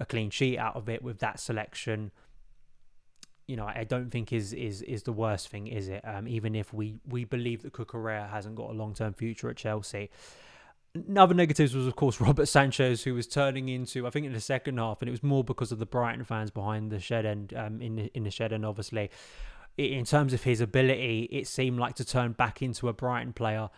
a 0.00 0.06
clean 0.06 0.30
sheet 0.30 0.58
out 0.58 0.76
of 0.76 0.88
it 0.88 1.02
with 1.02 1.18
that 1.18 1.40
selection, 1.40 2.10
you 3.46 3.56
know, 3.56 3.66
I 3.66 3.84
don't 3.84 4.10
think 4.10 4.32
is 4.32 4.52
is 4.52 4.82
is 4.82 5.04
the 5.04 5.12
worst 5.12 5.48
thing, 5.48 5.66
is 5.66 5.88
it? 5.88 6.02
Um, 6.04 6.28
even 6.28 6.54
if 6.54 6.72
we 6.72 6.96
we 7.06 7.24
believe 7.24 7.62
that 7.62 7.72
Cucurella 7.72 8.30
hasn't 8.30 8.54
got 8.56 8.70
a 8.70 8.74
long 8.74 8.94
term 8.94 9.14
future 9.14 9.48
at 9.48 9.56
Chelsea. 9.56 10.10
Another 10.94 11.34
negatives 11.34 11.74
was, 11.74 11.86
of 11.86 11.96
course, 11.96 12.20
Robert 12.20 12.46
Sanchez, 12.46 13.04
who 13.04 13.14
was 13.14 13.26
turning 13.26 13.68
into, 13.68 14.06
I 14.06 14.10
think, 14.10 14.26
in 14.26 14.32
the 14.32 14.40
second 14.40 14.78
half, 14.78 15.00
and 15.00 15.08
it 15.08 15.12
was 15.12 15.22
more 15.22 15.44
because 15.44 15.70
of 15.70 15.78
the 15.78 15.86
Brighton 15.86 16.24
fans 16.24 16.50
behind 16.50 16.90
the 16.90 16.98
shed 16.98 17.26
end, 17.26 17.54
um, 17.54 17.80
in 17.80 17.96
the, 17.96 18.10
in 18.14 18.24
the 18.24 18.30
shed 18.30 18.52
end, 18.52 18.64
obviously. 18.64 19.10
In 19.76 20.04
terms 20.04 20.32
of 20.32 20.42
his 20.42 20.60
ability, 20.60 21.28
it 21.30 21.46
seemed 21.46 21.78
like 21.78 21.94
to 21.96 22.04
turn 22.04 22.32
back 22.32 22.62
into 22.62 22.88
a 22.88 22.92
Brighton 22.92 23.32
player 23.32 23.68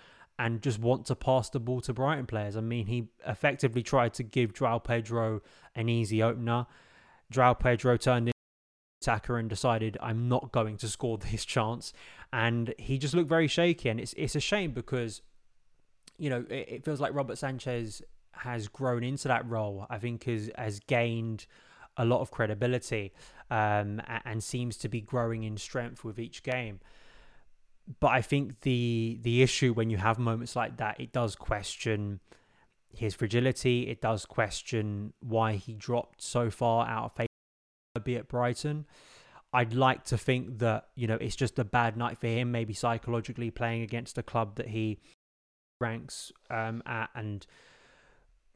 and 0.41 0.63
just 0.63 0.79
want 0.79 1.05
to 1.05 1.15
pass 1.15 1.51
the 1.51 1.61
ball 1.61 1.83
to 1.83 1.93
Brighton 1.93 2.25
players. 2.25 2.57
I 2.57 2.63
mean, 2.63 2.87
he 2.87 3.09
effectively 3.27 3.83
tried 3.83 4.15
to 4.15 4.23
give 4.23 4.55
Joao 4.55 4.79
Pedro 4.79 5.43
an 5.75 5.91
easy 5.91 6.23
opener. 6.23 6.67
Joao 7.31 7.53
Pedro 7.53 7.99
turned 7.99 8.33
attacker 9.03 9.37
and 9.37 9.51
decided 9.51 9.99
I'm 10.01 10.31
not 10.31 10.51
going 10.51 10.79
to 10.79 10.89
score 10.89 11.19
this 11.31 11.45
chance, 11.45 11.93
and 12.33 12.75
he 12.79 12.97
just 12.97 13.13
looked 13.13 13.29
very 13.29 13.49
shaky, 13.49 13.91
and 13.91 14.01
it's 14.01 14.15
it's 14.15 14.35
a 14.35 14.41
shame 14.41 14.73
because, 14.73 15.21
you 16.17 16.31
know, 16.31 16.47
it, 16.49 16.69
it 16.69 16.85
feels 16.87 17.03
like 17.03 17.15
Robert 17.15 17.37
Sanchez 17.37 18.01
has 18.33 18.67
grown 18.67 19.05
into 19.05 19.29
that 19.29 19.47
role. 19.47 19.87
I 19.91 19.99
think 19.99 20.25
has 20.25 20.51
has 20.57 20.81
gained 20.81 21.45
a 21.99 22.05
lot 22.07 22.23
of 22.23 22.31
credibility 22.31 23.13
um, 23.51 24.01
and 24.25 24.43
seems 24.43 24.79
to 24.79 24.89
be 24.89 25.03
growing 25.03 25.43
in 25.43 25.59
strength 25.59 26.03
with 26.03 26.19
each 26.19 26.43
game. 26.43 26.81
But 27.99 28.09
I 28.09 28.23
think 28.23 28.61
the 28.61 29.19
the 29.23 29.43
issue 29.43 29.73
when 29.73 29.91
you 29.91 29.97
have 29.97 30.19
moments 30.19 30.55
like 30.55 30.77
that, 30.77 31.01
it 31.01 31.13
does 31.13 31.35
question 31.35 32.21
his 32.93 33.15
fragility. 33.15 33.89
It 33.89 34.01
does 34.01 34.25
question 34.25 35.13
why 35.21 35.55
he 35.55 35.75
dropped 35.75 36.23
so 36.23 36.51
far 36.51 36.87
out 36.87 37.05
of 37.05 37.13
favor, 37.15 38.05
be 38.05 38.17
at 38.17 38.29
Brighton. 38.29 38.87
I'd 39.53 39.75
like 39.75 40.05
to 40.05 40.19
think 40.19 40.59
that 40.61 40.89
you 40.95 41.07
know 41.07 41.17
it's 41.17 41.37
just 41.37 41.59
a 41.59 41.65
bad 41.65 41.97
night 41.97 42.19
for 42.19 42.29
him, 42.29 42.53
maybe 42.53 42.75
psychologically 42.75 43.51
playing 43.51 43.83
against 43.83 44.19
a 44.19 44.23
club 44.23 44.57
that 44.57 44.69
he 44.69 45.01
ranks 45.81 46.31
um, 46.51 46.83
at, 46.87 47.11
and 47.15 47.47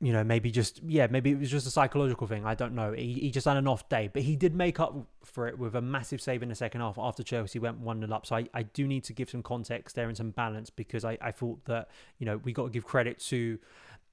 you 0.01 0.13
know 0.13 0.25
maybe 0.25 0.51
just 0.51 0.83
yeah 0.87 1.07
maybe 1.09 1.31
it 1.31 1.39
was 1.39 1.51
just 1.51 1.67
a 1.67 1.71
psychological 1.71 2.27
thing. 2.27 2.45
I 2.45 2.55
don't 2.55 2.75
know. 2.75 2.93
He, 2.93 3.15
he 3.15 3.31
just 3.31 3.47
had 3.47 3.57
an 3.57 3.69
off 3.69 3.89
day, 3.89 4.11
but 4.13 4.23
he 4.23 4.37
did 4.37 4.55
make 4.55 4.81
up 4.81 4.95
for 5.25 5.47
it 5.47 5.59
with 5.59 5.75
a 5.75 5.81
massive 5.81 6.21
save 6.21 6.43
in 6.43 6.49
the 6.49 6.55
second 6.55 6.81
half 6.81 6.99
after 6.99 7.23
Chelsea 7.23 7.59
went 7.59 7.79
one 7.79 8.01
0 8.01 8.13
up. 8.13 8.27
So 8.27 8.37
I, 8.37 8.49
I 8.53 8.63
do 8.65 8.87
need 8.87 9.05
to 9.05 9.13
give 9.13 9.31
some 9.31 9.43
context 9.43 9.97
there 9.97 10.09
and 10.09 10.17
some 10.17 10.31
balance 10.31 10.71
because 10.71 11.05
I, 11.05 11.17
I 11.21 11.31
thought 11.31 11.65
that 11.67 11.89
you 12.19 12.27
know 12.27 12.39
we 12.39 12.53
got 12.53 12.65
to 12.65 12.71
give 12.71 12.85
credit 12.85 13.19
to 13.31 13.59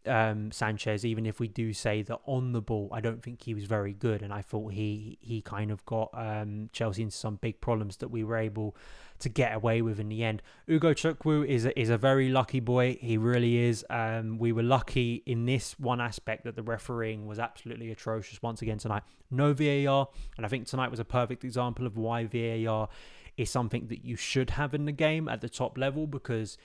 um, 0.05 0.51
Sanchez, 0.51 1.05
even 1.05 1.25
if 1.25 1.39
we 1.39 1.48
do 1.48 1.74
say 1.74 2.01
that 2.03 2.20
on 2.25 2.53
the 2.53 2.62
ball, 2.62 2.89
I 2.91 3.01
don't 3.01 3.22
think 3.22 3.43
he 3.43 3.53
was 3.53 3.65
very 3.65 3.93
good, 3.93 4.22
and 4.22 4.34
I 4.34 4.41
thought 4.41 4.74
he 4.74 5.17
he 5.22 5.41
kind 5.41 5.72
of 5.72 5.86
got 5.86 6.10
um, 6.13 6.70
Chelsea 6.74 7.03
into 7.03 7.15
some 7.15 7.36
big 7.36 7.62
problems 7.62 7.98
that 7.98 8.10
we 8.10 8.24
were 8.24 8.38
able 8.38 8.75
to 9.20 9.29
get 9.29 9.55
away 9.55 9.81
with 9.81 10.00
in 10.00 10.10
the 10.10 10.24
end. 10.24 10.41
Ugochukwu 10.67 11.48
is 11.48 11.65
a, 11.65 11.79
is 11.79 11.89
a 11.89 11.98
very 11.98 12.29
lucky 12.29 12.60
boy. 12.60 12.98
He 13.00 13.17
really 13.17 13.58
is. 13.58 13.86
Um, 13.89 14.39
we 14.39 14.51
were 14.51 14.63
lucky 14.63 15.22
in 15.25 15.46
this 15.46 15.79
one 15.79 16.01
aspect 16.01 16.43
that 16.46 16.55
the 16.55 16.63
refereeing 16.63 17.27
was 17.27 17.38
absolutely 17.38 17.91
atrocious 17.91 18.41
once 18.41 18.62
again 18.62 18.79
tonight. 18.79 19.03
No 19.29 19.53
VAR, 19.53 20.08
and 20.38 20.46
I 20.46 20.50
think 20.50 20.67
tonight 20.67 20.89
was 20.89 21.00
a 21.00 21.05
perfect 21.05 21.43
example 21.43 21.86
of 21.86 21.98
why 21.98 22.25
VAR 22.25 22.89
is 23.38 23.50
something 23.50 23.88
that 23.88 24.03
you 24.03 24.15
should 24.15 24.51
have 24.51 24.74
in 24.74 24.86
the 24.86 24.91
game 24.91 25.29
at 25.29 25.41
the 25.41 25.50
top 25.50 25.77
level 25.77 26.08
because 26.08 26.58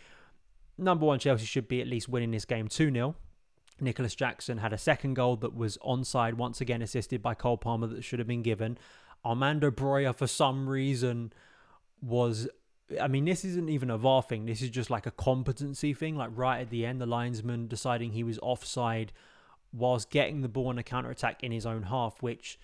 number 0.78 1.06
one, 1.06 1.18
Chelsea 1.18 1.46
should 1.46 1.68
be 1.68 1.80
at 1.80 1.86
least 1.86 2.08
winning 2.08 2.30
this 2.30 2.44
game 2.44 2.68
2 2.68 2.92
0. 2.92 3.14
Nicholas 3.80 4.14
Jackson 4.14 4.58
had 4.58 4.72
a 4.72 4.78
second 4.78 5.14
goal 5.14 5.36
that 5.36 5.54
was 5.54 5.76
onside, 5.78 6.34
once 6.34 6.60
again 6.60 6.82
assisted 6.82 7.22
by 7.22 7.34
Cole 7.34 7.58
Palmer, 7.58 7.86
that 7.88 8.04
should 8.04 8.18
have 8.18 8.28
been 8.28 8.42
given. 8.42 8.78
Armando 9.24 9.70
Broja, 9.70 10.14
for 10.14 10.26
some 10.26 10.68
reason, 10.68 11.32
was. 12.00 12.48
I 13.00 13.08
mean, 13.08 13.24
this 13.24 13.44
isn't 13.44 13.68
even 13.68 13.90
a 13.90 13.98
VAR 13.98 14.22
thing. 14.22 14.46
This 14.46 14.62
is 14.62 14.70
just 14.70 14.90
like 14.90 15.06
a 15.06 15.10
competency 15.10 15.92
thing. 15.92 16.16
Like 16.16 16.30
right 16.32 16.60
at 16.60 16.70
the 16.70 16.86
end, 16.86 17.00
the 17.00 17.06
linesman 17.06 17.66
deciding 17.66 18.12
he 18.12 18.22
was 18.22 18.38
offside 18.38 19.12
whilst 19.72 20.08
getting 20.10 20.40
the 20.40 20.48
ball 20.48 20.68
on 20.68 20.78
a 20.78 20.84
counter 20.84 21.10
attack 21.10 21.42
in 21.42 21.50
his 21.50 21.66
own 21.66 21.84
half, 21.84 22.22
which, 22.22 22.60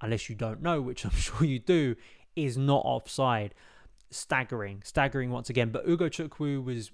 unless 0.00 0.28
you 0.28 0.34
don't 0.34 0.60
know, 0.60 0.80
which 0.80 1.04
I'm 1.04 1.10
sure 1.16 1.46
you 1.46 1.60
do, 1.60 1.94
is 2.34 2.58
not 2.58 2.82
offside 2.84 3.54
staggering, 4.10 4.82
staggering 4.84 5.30
once 5.30 5.48
again. 5.48 5.70
But 5.70 5.86
Ugochukwu 5.86 6.62
was 6.64 6.90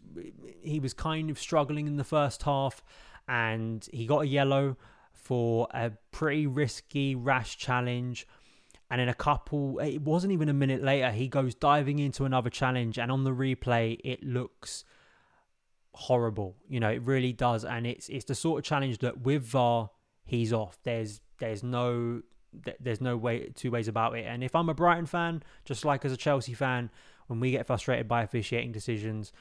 he 0.61 0.79
was 0.79 0.95
kind 0.95 1.31
of 1.31 1.39
struggling 1.39 1.87
in 1.87 1.97
the 1.97 2.05
first 2.05 2.43
half, 2.43 2.83
and 3.29 3.89
he 3.93 4.07
got 4.07 4.21
a 4.21 4.27
yellow 4.27 4.77
for 5.13 5.67
a 5.73 5.93
pretty 6.13 6.47
risky, 6.47 7.15
rash 7.15 7.57
challenge. 7.57 8.27
And 8.89 9.01
in 9.01 9.09
a 9.09 9.15
couple, 9.15 9.81
it 9.81 10.01
wasn't 10.03 10.33
even 10.33 10.49
a 10.49 10.55
minute 10.55 10.83
later, 10.83 11.11
he 11.11 11.27
goes 11.27 11.55
diving 11.55 11.99
into 11.99 12.25
another 12.25 12.51
challenge, 12.51 12.99
and 12.99 13.11
on 13.11 13.25
the 13.25 13.33
replay, 13.33 13.99
it 14.05 14.23
looks 14.23 14.85
horrible. 15.93 16.55
You 16.69 16.79
know, 16.79 16.91
it 16.91 17.03
really 17.03 17.33
does, 17.33 17.65
and 17.65 17.87
it's 17.87 18.09
it's 18.09 18.27
the 18.27 18.35
sort 18.37 18.61
of 18.61 18.65
challenge 18.65 18.99
that 18.99 19.23
with 19.23 19.43
VAR, 19.43 19.91
he's 20.25 20.53
off. 20.53 20.79
There's 20.85 21.21
there's 21.39 21.65
no 21.65 22.23
there's 22.81 23.01
no 23.01 23.17
way 23.17 23.49
two 23.55 23.71
ways 23.71 23.89
about 23.89 24.17
it. 24.17 24.25
And 24.27 24.45
if 24.45 24.55
I'm 24.55 24.69
a 24.69 24.75
Brighton 24.75 25.07
fan, 25.07 25.43
just 25.65 25.85
like 25.85 26.05
as 26.05 26.13
a 26.13 26.17
Chelsea 26.17 26.55
fan, 26.55 26.91
when 27.27 27.41
we 27.41 27.51
get 27.51 27.67
frustrated 27.67 28.07
by 28.07 28.23
officiating 28.23 28.73
decisions, 28.73 29.33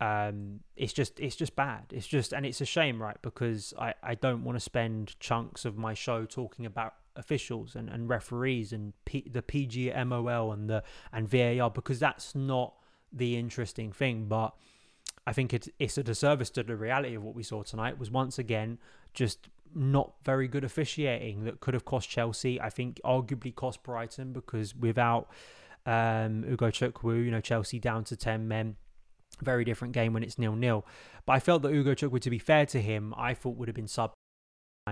um, 0.00 0.60
it's 0.76 0.94
just 0.94 1.20
it's 1.20 1.36
just 1.36 1.54
bad. 1.54 1.84
It's 1.90 2.06
just 2.06 2.32
and 2.32 2.46
it's 2.46 2.60
a 2.62 2.64
shame, 2.64 3.00
right? 3.00 3.20
Because 3.20 3.74
I, 3.78 3.94
I 4.02 4.14
don't 4.14 4.44
want 4.44 4.56
to 4.56 4.60
spend 4.60 5.18
chunks 5.20 5.66
of 5.66 5.76
my 5.76 5.92
show 5.92 6.24
talking 6.24 6.64
about 6.64 6.94
officials 7.16 7.74
and, 7.74 7.90
and 7.90 8.08
referees 8.08 8.72
and 8.72 8.94
P, 9.04 9.28
the 9.30 9.42
PGMOL 9.42 10.54
and 10.54 10.70
the 10.70 10.82
and 11.12 11.28
VAR 11.28 11.70
because 11.70 11.98
that's 11.98 12.34
not 12.34 12.74
the 13.12 13.36
interesting 13.36 13.92
thing. 13.92 14.24
But 14.26 14.54
I 15.26 15.34
think 15.34 15.52
it's 15.52 15.68
it's 15.78 15.98
a 15.98 16.02
disservice 16.02 16.48
to 16.50 16.62
the 16.62 16.76
reality 16.76 17.14
of 17.14 17.22
what 17.22 17.34
we 17.34 17.42
saw 17.42 17.62
tonight. 17.62 17.98
Was 17.98 18.10
once 18.10 18.38
again 18.38 18.78
just 19.12 19.50
not 19.74 20.14
very 20.24 20.48
good 20.48 20.64
officiating 20.64 21.44
that 21.44 21.60
could 21.60 21.74
have 21.74 21.84
cost 21.84 22.08
Chelsea. 22.08 22.58
I 22.58 22.70
think 22.70 23.00
arguably 23.04 23.54
cost 23.54 23.82
Brighton 23.82 24.32
because 24.32 24.74
without 24.74 25.28
um, 25.84 26.44
Ugochukwu, 26.44 27.22
you 27.22 27.30
know 27.30 27.42
Chelsea 27.42 27.78
down 27.78 28.04
to 28.04 28.16
ten 28.16 28.48
men 28.48 28.76
very 29.44 29.64
different 29.64 29.94
game 29.94 30.12
when 30.12 30.22
it's 30.22 30.38
nil 30.38 30.54
nil. 30.54 30.86
But 31.26 31.34
I 31.34 31.40
felt 31.40 31.62
that 31.62 31.72
Ugochukwu, 31.72 32.20
to 32.20 32.30
be 32.30 32.38
fair 32.38 32.66
to 32.66 32.80
him, 32.80 33.14
I 33.16 33.34
thought 33.34 33.56
would 33.56 33.68
have 33.68 33.74
been 33.74 33.88
sub 33.88 34.12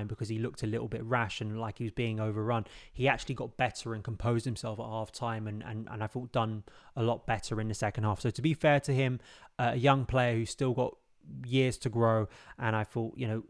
because 0.07 0.29
he 0.29 0.39
looked 0.39 0.63
a 0.63 0.67
little 0.67 0.87
bit 0.87 1.03
rash 1.03 1.41
and 1.41 1.59
like 1.59 1.79
he 1.79 1.85
was 1.85 1.93
being 1.93 2.21
overrun. 2.21 2.67
He 2.93 3.09
actually 3.09 3.35
got 3.35 3.57
better 3.57 3.95
and 3.95 4.05
composed 4.05 4.45
himself 4.45 4.79
at 4.79 4.85
half 4.85 5.11
time 5.11 5.49
and, 5.49 5.63
and, 5.65 5.89
and 5.91 6.05
I 6.05 6.07
thought 6.07 6.31
done 6.31 6.65
a 6.95 7.03
lot 7.03 7.27
better 7.27 7.61
in 7.61 7.69
the 7.69 7.75
second 7.75 8.05
half. 8.05 8.21
So 8.21 8.31
to 8.31 8.43
be 8.43 8.55
fair 8.55 8.81
to 8.81 8.95
him, 8.95 9.19
uh, 9.59 9.71
a 9.73 9.77
young 9.77 10.05
player 10.05 10.37
who's 10.37 10.51
still 10.51 10.73
got 10.73 10.97
years 11.45 11.77
to 11.79 11.89
grow 11.89 12.29
and 12.59 12.77
I 12.77 12.85
thought, 12.85 13.15
you 13.17 13.27
know, 13.27 13.43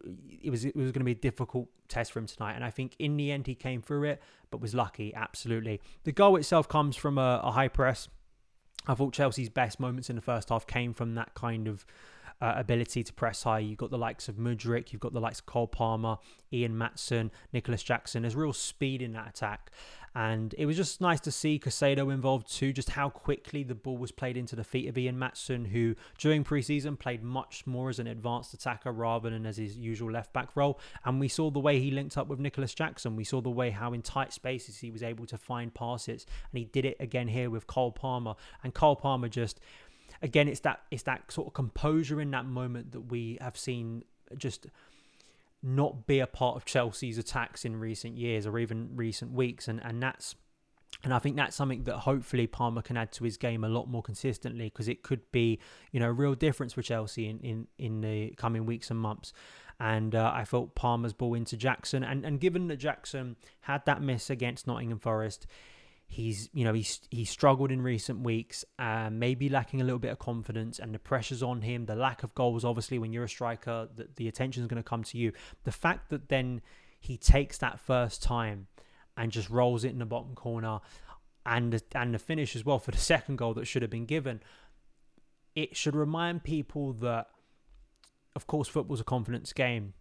it 0.42 0.50
was 0.50 0.64
it 0.64 0.74
was 0.74 0.92
going 0.92 1.00
to 1.00 1.04
be 1.04 1.12
a 1.12 1.14
difficult 1.14 1.68
test 1.88 2.12
for 2.12 2.18
him 2.18 2.26
tonight 2.26 2.54
and 2.54 2.64
I 2.64 2.70
think 2.70 2.94
in 2.98 3.16
the 3.16 3.30
end 3.30 3.46
he 3.46 3.54
came 3.54 3.82
through 3.82 4.04
it 4.04 4.22
but 4.50 4.60
was 4.60 4.74
lucky 4.74 5.14
absolutely. 5.14 5.80
The 6.04 6.12
goal 6.12 6.36
itself 6.36 6.68
comes 6.68 6.96
from 6.96 7.18
a, 7.18 7.40
a 7.42 7.50
high 7.50 7.68
press 7.68 8.08
I 8.88 8.94
thought 8.94 9.12
Chelsea's 9.12 9.50
best 9.50 9.78
moments 9.78 10.08
in 10.08 10.16
the 10.16 10.22
first 10.22 10.48
half 10.48 10.66
came 10.66 10.94
from 10.94 11.14
that 11.14 11.34
kind 11.34 11.68
of 11.68 11.84
uh, 12.40 12.54
ability 12.56 13.02
to 13.02 13.12
press 13.12 13.42
high. 13.42 13.58
You've 13.58 13.78
got 13.78 13.90
the 13.90 13.98
likes 13.98 14.28
of 14.28 14.36
Mudryk, 14.36 14.92
you've 14.92 15.00
got 15.00 15.12
the 15.12 15.20
likes 15.20 15.40
of 15.40 15.46
Cole 15.46 15.66
Palmer, 15.66 16.18
Ian 16.52 16.72
Maatsen, 16.72 17.30
Nicholas 17.52 17.82
Jackson. 17.82 18.22
There's 18.22 18.36
real 18.36 18.52
speed 18.52 19.02
in 19.02 19.12
that 19.12 19.28
attack. 19.28 19.70
And 20.18 20.52
it 20.58 20.66
was 20.66 20.76
just 20.76 21.00
nice 21.00 21.20
to 21.20 21.30
see 21.30 21.60
Caicedo 21.60 22.12
involved 22.12 22.52
too, 22.52 22.72
just 22.72 22.90
how 22.90 23.08
quickly 23.08 23.62
the 23.62 23.76
ball 23.76 23.96
was 23.96 24.10
played 24.10 24.36
into 24.36 24.56
the 24.56 24.64
feet 24.64 24.88
of 24.88 24.98
Ian 24.98 25.16
Maatsen, 25.16 25.68
who 25.68 25.94
during 26.18 26.42
preseason 26.42 26.98
played 26.98 27.22
much 27.22 27.64
more 27.68 27.88
as 27.88 28.00
an 28.00 28.08
advanced 28.08 28.52
attacker 28.52 28.90
rather 28.90 29.30
than 29.30 29.46
as 29.46 29.58
his 29.58 29.76
usual 29.76 30.10
left 30.10 30.32
back 30.32 30.56
role. 30.56 30.80
And 31.04 31.20
we 31.20 31.28
saw 31.28 31.52
the 31.52 31.60
way 31.60 31.78
he 31.78 31.92
linked 31.92 32.18
up 32.18 32.26
with 32.26 32.40
Nicholas 32.40 32.74
Jackson. 32.74 33.14
We 33.14 33.22
saw 33.22 33.40
the 33.40 33.48
way 33.48 33.70
how 33.70 33.92
in 33.92 34.02
tight 34.02 34.32
spaces 34.32 34.78
he 34.78 34.90
was 34.90 35.04
able 35.04 35.24
to 35.26 35.38
find 35.38 35.72
passes. 35.72 36.26
And 36.50 36.58
he 36.58 36.64
did 36.64 36.84
it 36.84 36.96
again 36.98 37.28
here 37.28 37.48
with 37.48 37.68
Cole 37.68 37.92
Palmer. 37.92 38.34
And 38.64 38.74
Cole 38.74 38.96
Palmer 38.96 39.28
just 39.28 39.60
again 40.20 40.48
it's 40.48 40.60
that 40.60 40.80
it's 40.90 41.04
that 41.04 41.30
sort 41.30 41.46
of 41.46 41.54
composure 41.54 42.20
in 42.20 42.32
that 42.32 42.44
moment 42.44 42.90
that 42.90 43.02
we 43.02 43.38
have 43.40 43.56
seen 43.56 44.02
just 44.36 44.66
not 45.62 46.06
be 46.06 46.20
a 46.20 46.26
part 46.26 46.56
of 46.56 46.64
Chelsea's 46.64 47.18
attacks 47.18 47.64
in 47.64 47.76
recent 47.76 48.16
years 48.16 48.46
or 48.46 48.58
even 48.58 48.90
recent 48.94 49.32
weeks, 49.32 49.68
and 49.68 49.80
and 49.84 50.02
that's. 50.02 50.34
And 51.04 51.12
I 51.12 51.18
think 51.18 51.36
that's 51.36 51.54
something 51.54 51.84
that 51.84 51.98
hopefully 51.98 52.46
Palmer 52.46 52.80
can 52.80 52.96
add 52.96 53.12
to 53.12 53.24
his 53.24 53.36
game 53.36 53.62
a 53.62 53.68
lot 53.68 53.88
more 53.88 54.02
consistently 54.02 54.64
because 54.64 54.88
it 54.88 55.02
could 55.02 55.20
be, 55.30 55.60
you 55.92 56.00
know, 56.00 56.08
a 56.08 56.12
real 56.12 56.34
difference 56.34 56.72
for 56.72 56.80
Chelsea 56.80 57.28
in, 57.28 57.38
in, 57.40 57.66
in 57.78 58.00
the 58.00 58.30
coming 58.38 58.64
weeks 58.64 58.90
and 58.90 58.98
months. 58.98 59.34
And 59.78 60.14
uh, 60.14 60.32
I 60.34 60.44
felt 60.44 60.74
Palmer's 60.74 61.12
ball 61.12 61.34
into 61.34 61.58
Jackson. 61.58 62.02
And, 62.02 62.24
and 62.24 62.40
given 62.40 62.68
that 62.68 62.78
Jackson 62.78 63.36
had 63.60 63.84
that 63.84 64.00
miss 64.00 64.30
against 64.30 64.66
Nottingham 64.66 64.98
Forest, 64.98 65.46
He's, 66.10 66.48
you 66.54 66.64
know, 66.64 66.72
he's 66.72 67.00
he's 67.10 67.28
struggled 67.28 67.70
in 67.70 67.82
recent 67.82 68.20
weeks, 68.20 68.64
uh, 68.78 69.10
maybe 69.12 69.50
lacking 69.50 69.82
a 69.82 69.84
little 69.84 69.98
bit 69.98 70.10
of 70.10 70.18
confidence, 70.18 70.78
and 70.78 70.94
the 70.94 70.98
pressure's 70.98 71.42
on 71.42 71.60
him. 71.60 71.84
The 71.84 71.94
lack 71.94 72.22
of 72.22 72.34
goals, 72.34 72.64
obviously, 72.64 72.98
when 72.98 73.12
you're 73.12 73.24
a 73.24 73.28
striker, 73.28 73.88
the, 73.94 74.08
the 74.16 74.26
attention 74.26 74.62
is 74.62 74.68
going 74.68 74.82
to 74.82 74.88
come 74.88 75.04
to 75.04 75.18
you. 75.18 75.32
The 75.64 75.70
fact 75.70 76.08
that 76.08 76.30
then 76.30 76.62
he 76.98 77.18
takes 77.18 77.58
that 77.58 77.78
first 77.78 78.22
time 78.22 78.68
and 79.18 79.30
just 79.30 79.50
rolls 79.50 79.84
it 79.84 79.90
in 79.90 79.98
the 79.98 80.06
bottom 80.06 80.34
corner, 80.34 80.80
and 81.44 81.80
and 81.94 82.14
the 82.14 82.18
finish 82.18 82.56
as 82.56 82.64
well 82.64 82.78
for 82.78 82.90
the 82.90 82.96
second 83.12 83.36
goal 83.36 83.52
that 83.54 83.66
should 83.66 83.82
have 83.82 83.90
been 83.90 84.06
given, 84.06 84.40
it 85.54 85.76
should 85.76 85.94
remind 85.94 86.42
people 86.42 86.94
that, 86.94 87.28
of 88.34 88.46
course, 88.46 88.66
football's 88.66 89.00
a 89.00 89.04
confidence 89.04 89.52
game, 89.52 89.92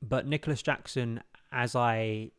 but 0.00 0.28
Nicholas 0.28 0.62
Jackson, 0.62 1.22
as 1.50 1.74
I 1.74 2.30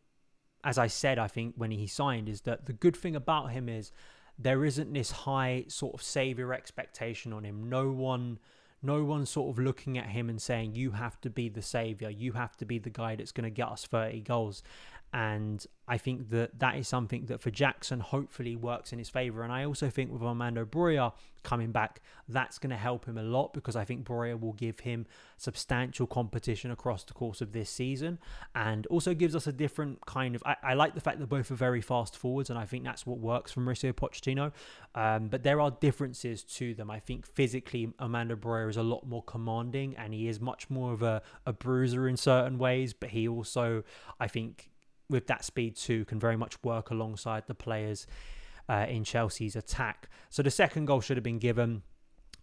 as 0.66 0.80
I 0.80 0.88
said, 0.88 1.20
I 1.20 1.28
think 1.28 1.54
when 1.56 1.70
he 1.70 1.86
signed, 1.86 2.28
is 2.28 2.42
that 2.42 2.66
the 2.66 2.74
good 2.74 2.98
thing 2.98 3.16
about 3.16 3.52
him 3.52 3.70
is 3.70 3.92
there 4.38 4.66
isn't 4.66 4.92
this 4.92 5.12
high 5.12 5.66
sort 5.68 5.94
of 5.94 6.02
savior 6.02 6.54
expectation 6.54 7.32
on 7.32 7.44
him. 7.44 7.70
No 7.70 7.92
one, 7.92 8.40
no 8.82 9.04
one 9.04 9.28
sort 9.28 9.52
of 9.52 9.64
looking 9.64 9.96
at 9.98 10.08
him 10.08 10.28
and 10.28 10.42
saying 10.42 10.74
you 10.74 10.92
have 10.92 11.22
to 11.22 11.30
be 11.30 11.50
the 11.50 11.62
savior, 11.62 12.10
you 12.10 12.32
have 12.34 12.58
to 12.58 12.66
be 12.66 12.80
the 12.80 12.90
guy 12.90 13.16
that's 13.16 13.32
going 13.32 13.46
to 13.46 13.52
get 13.52 13.68
us 13.68 13.86
30 13.86 14.22
goals. 14.22 14.64
And 15.14 15.66
I 15.88 15.98
think 15.98 16.30
that 16.32 16.60
that 16.60 16.76
is 16.76 16.88
something 16.88 17.26
that 17.28 17.40
for 17.40 17.52
Jackson 17.52 18.00
hopefully 18.00 18.56
works 18.56 18.92
in 18.92 19.00
his 19.00 19.10
favour. 19.10 19.44
And 19.44 19.54
I 19.54 19.64
also 19.64 19.90
think 19.90 20.12
with 20.12 20.22
Armando 20.22 20.66
Broja 20.66 21.14
coming 21.44 21.72
back, 21.72 22.02
that's 22.28 22.58
going 22.58 22.72
to 22.72 22.76
help 22.76 23.06
him 23.06 23.18
a 23.18 23.24
lot 23.24 23.54
because 23.54 23.76
I 23.76 23.86
think 23.86 24.04
Broja 24.04 24.38
will 24.38 24.54
give 24.54 24.80
him 24.80 25.06
substantial 25.38 26.08
competition 26.08 26.72
across 26.72 27.04
the 27.04 27.14
course 27.14 27.40
of 27.40 27.54
this 27.54 27.70
season 27.70 28.18
and 28.56 28.88
also 28.88 29.14
gives 29.14 29.36
us 29.36 29.48
a 29.48 29.54
different 29.54 30.06
kind 30.06 30.36
of. 30.36 30.44
I, 30.46 30.56
I 30.64 30.74
like 30.74 30.96
the 30.96 31.02
fact 31.02 31.20
that 31.20 31.28
both 31.28 31.50
are 31.52 31.56
very 31.56 31.82
fast 31.82 32.18
forwards, 32.18 32.50
and 32.50 32.60
I 32.60 32.66
think 32.66 32.84
that's 32.84 33.06
what 33.06 33.20
works 33.20 33.52
for 33.52 33.62
Mauricio 33.62 33.94
Pochettino. 33.94 34.52
Um, 34.96 35.28
but 35.28 35.44
there 35.44 35.62
are 35.62 35.72
differences 35.72 36.44
to 36.44 36.74
them. 36.74 36.90
I 36.90 37.00
think 37.00 37.28
physically, 37.28 37.94
Armando 38.00 38.36
Broja 38.36 38.70
is 38.70 38.78
a 38.78 38.84
lot 38.84 39.08
more 39.08 39.24
commanding 39.24 39.96
and 39.98 40.14
he 40.14 40.28
is 40.28 40.40
much 40.40 40.70
more 40.70 40.94
of 40.94 41.04
a, 41.04 41.22
a 41.46 41.54
bruiser 41.54 42.08
in 42.08 42.18
certain 42.18 42.58
ways, 42.58 42.94
but 42.94 43.10
he 43.10 43.28
also, 43.28 43.84
I 44.20 44.28
think, 44.28 44.70
with 45.10 45.28
that 45.28 45.46
speed 45.46 45.76
too, 45.76 46.06
can 46.06 46.20
very 46.20 46.38
much 46.38 46.62
work 46.64 46.90
alongside 46.90 47.44
the 47.48 47.56
players 47.56 48.08
uh, 48.70 48.86
in 48.90 49.04
Chelsea's 49.04 49.56
attack. 49.56 50.10
So 50.30 50.44
the 50.44 50.52
second 50.52 50.86
goal 50.86 51.02
should 51.02 51.18
have 51.18 51.24
been 51.24 51.40
given. 51.40 51.84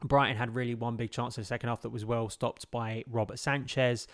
Brighton 0.04 0.36
had 0.36 0.54
really 0.54 0.74
one 0.74 0.96
big 0.96 1.10
chance 1.10 1.36
in 1.36 1.42
the 1.42 1.46
second 1.46 1.68
half 1.68 1.82
that 1.82 1.90
was 1.90 2.04
well 2.04 2.28
stopped 2.28 2.70
by 2.70 3.04
Robert 3.08 3.38
Sanchez. 3.38 4.06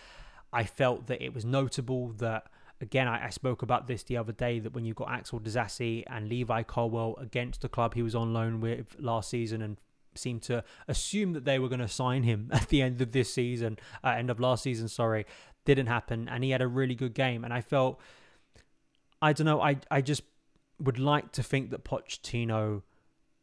I 0.51 0.63
felt 0.63 1.07
that 1.07 1.23
it 1.23 1.33
was 1.33 1.45
notable 1.45 2.09
that 2.13 2.47
again 2.81 3.07
I, 3.07 3.27
I, 3.27 3.29
spoke 3.29 3.61
about 3.61 3.87
this 3.87 4.03
the 4.03 4.17
other 4.17 4.31
day 4.31 4.59
that 4.59 4.73
when 4.73 4.85
you've 4.85 4.95
got 4.95 5.11
Axel 5.11 5.39
Disasi 5.39 6.03
and 6.07 6.29
Levi 6.29 6.63
Colwill 6.63 7.15
against 7.19 7.61
the 7.61 7.69
club 7.69 7.93
he 7.93 8.01
was 8.01 8.15
on 8.15 8.33
loan 8.33 8.61
with 8.61 8.95
last 8.99 9.29
season 9.29 9.61
and 9.61 9.77
seemed 10.15 10.41
to 10.43 10.63
assume 10.87 11.33
that 11.33 11.45
they 11.45 11.59
were 11.59 11.69
going 11.69 11.81
to 11.81 11.87
sign 11.87 12.23
him 12.23 12.49
at 12.53 12.67
the 12.69 12.81
end 12.81 13.01
of 13.01 13.11
this 13.11 13.33
season, 13.33 13.77
uh, 14.03 14.09
end 14.09 14.29
of 14.29 14.39
last 14.39 14.63
season, 14.63 14.87
sorry, 14.87 15.25
didn't 15.65 15.87
happen 15.87 16.27
and 16.29 16.43
he 16.43 16.49
had 16.49 16.61
a 16.61 16.67
really 16.67 16.95
good 16.95 17.13
game 17.13 17.43
and 17.43 17.53
I 17.53 17.61
felt 17.61 17.99
I 19.21 19.33
don't 19.33 19.45
know. 19.45 19.61
I 19.61 19.77
I 19.91 20.01
just 20.01 20.23
would 20.79 20.99
like 20.99 21.31
to 21.33 21.43
think 21.43 21.71
that 21.71 21.83
Pochettino 21.83 22.83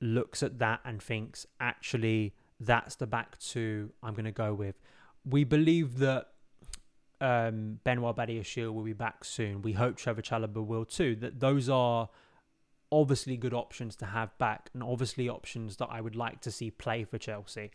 looks 0.01 0.43
at 0.43 0.59
that 0.59 0.81
and 0.85 1.03
thinks 1.03 1.47
actually 1.61 2.35
that's 2.61 2.97
the 2.97 3.07
back 3.07 3.39
two 3.39 3.93
I'm 4.03 4.15
going 4.15 4.25
to 4.25 4.33
go 4.33 4.55
with. 4.55 4.77
We 5.25 5.45
believe 5.45 5.99
that 5.99 6.29
um, 7.21 7.81
Benoit 7.85 8.17
Badiashile 8.17 8.73
will 8.73 8.83
be 8.83 8.93
back 8.93 9.25
soon. 9.25 9.63
We 9.63 9.73
hope 9.73 9.97
Trevor 9.97 10.23
Chalobah 10.23 10.65
will 10.65 10.85
too. 10.85 11.17
That 11.17 11.41
those 11.41 11.69
are 11.69 12.09
obviously 12.93 13.37
good 13.37 13.55
options 13.55 13.97
to 13.97 14.07
have 14.07 14.37
back, 14.39 14.71
and 14.73 14.83
obviously 14.83 15.29
options 15.29 15.77
that 15.77 15.89
I 15.91 16.01
would 16.01 16.17
like 16.17 16.41
to 16.43 16.51
see 16.51 16.71
play 16.71 17.05
for 17.05 17.19
Chelsea. 17.19 17.71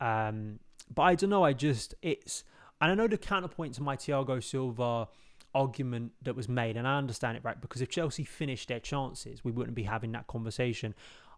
Um, 0.00 0.60
but 0.92 1.02
I 1.02 1.14
don't 1.14 1.30
know. 1.30 1.44
I 1.44 1.52
just 1.52 1.94
it's 2.02 2.44
and 2.80 2.90
I 2.90 2.94
know 2.94 3.06
the 3.06 3.18
counterpoint 3.18 3.74
to 3.74 3.82
my 3.82 3.96
Thiago 3.96 4.42
Silva 4.42 5.08
argument 5.54 6.12
that 6.22 6.36
was 6.36 6.48
made, 6.48 6.76
and 6.76 6.86
I 6.86 6.98
understand 6.98 7.36
it, 7.36 7.44
right? 7.44 7.60
Because 7.60 7.80
if 7.80 7.88
Chelsea 7.88 8.24
finished 8.24 8.68
their 8.68 8.80
chances, 8.80 9.44
we 9.44 9.52
wouldn't 9.52 9.74
be 9.74 9.84
having 9.84 10.12
that 10.12 10.26
conversation. 10.26 10.94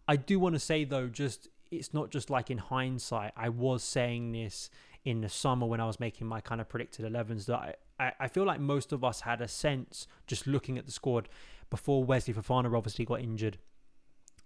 I 0.07 0.15
do 0.15 0.39
want 0.39 0.55
to 0.55 0.59
say 0.59 0.83
though, 0.83 1.07
just 1.07 1.47
it's 1.71 1.93
not 1.93 2.11
just 2.11 2.29
like 2.29 2.51
in 2.51 2.57
hindsight. 2.57 3.31
I 3.35 3.49
was 3.49 3.83
saying 3.83 4.31
this 4.31 4.69
in 5.05 5.21
the 5.21 5.29
summer 5.29 5.65
when 5.65 5.79
I 5.79 5.85
was 5.85 5.99
making 5.99 6.27
my 6.27 6.41
kind 6.41 6.61
of 6.61 6.69
predicted 6.69 7.05
11s 7.11 7.45
that 7.45 7.79
I, 7.99 8.11
I 8.19 8.27
feel 8.27 8.45
like 8.45 8.59
most 8.59 8.93
of 8.93 9.03
us 9.03 9.21
had 9.21 9.41
a 9.41 9.47
sense 9.47 10.07
just 10.27 10.47
looking 10.47 10.77
at 10.77 10.85
the 10.85 10.91
squad 10.91 11.27
before 11.69 12.03
Wesley 12.03 12.33
Fofana 12.33 12.75
obviously 12.75 13.05
got 13.05 13.19
injured 13.19 13.57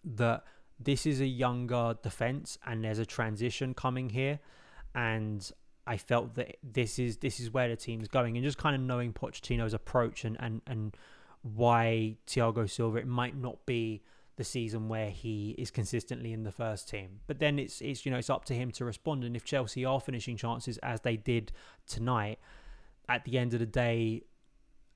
that 0.04 0.44
this 0.80 1.06
is 1.06 1.22
a 1.22 1.26
younger 1.26 1.96
defense 2.02 2.58
and 2.66 2.84
there's 2.84 3.00
a 3.00 3.06
transition 3.06 3.74
coming 3.74 4.10
here 4.10 4.40
and 4.96 5.52
I 5.88 5.98
felt 5.98 6.36
that 6.36 6.58
this 6.62 7.00
is 7.00 7.18
this 7.18 7.40
is 7.40 7.52
where 7.52 7.70
the 7.70 7.76
team's 7.76 8.08
going, 8.08 8.36
and 8.36 8.44
just 8.44 8.58
kind 8.58 8.76
of 8.76 8.82
knowing 8.82 9.14
Pochettino's 9.14 9.74
approach 9.74 10.26
and 10.26 10.38
and 10.40 10.62
and 10.68 10.96
why 11.42 12.18
Thiago 12.28 12.70
Silva 12.70 12.98
it 12.98 13.08
might 13.08 13.36
not 13.36 13.66
be 13.66 14.04
the 14.36 14.44
season 14.44 14.88
where 14.88 15.10
he 15.10 15.56
is 15.58 15.72
consistently 15.72 16.32
in 16.32 16.44
the 16.44 16.52
first 16.52 16.88
team. 16.90 17.22
But 17.26 17.40
then 17.40 17.58
it's 17.58 17.82
it's 17.82 18.06
you 18.06 18.12
know 18.12 18.18
it's 18.18 18.30
up 18.30 18.46
to 18.46 18.54
him 18.54 18.72
to 18.72 18.86
respond. 18.86 19.24
And 19.24 19.36
if 19.36 19.44
Chelsea 19.44 19.86
are 19.86 20.00
finishing 20.00 20.38
chances 20.38 20.78
as 20.80 21.02
they 21.02 21.16
did 21.16 21.52
tonight, 21.88 22.40
at 23.10 23.24
the 23.26 23.38
end 23.38 23.54
of 23.54 23.60
the 23.60 23.66
day, 23.66 24.24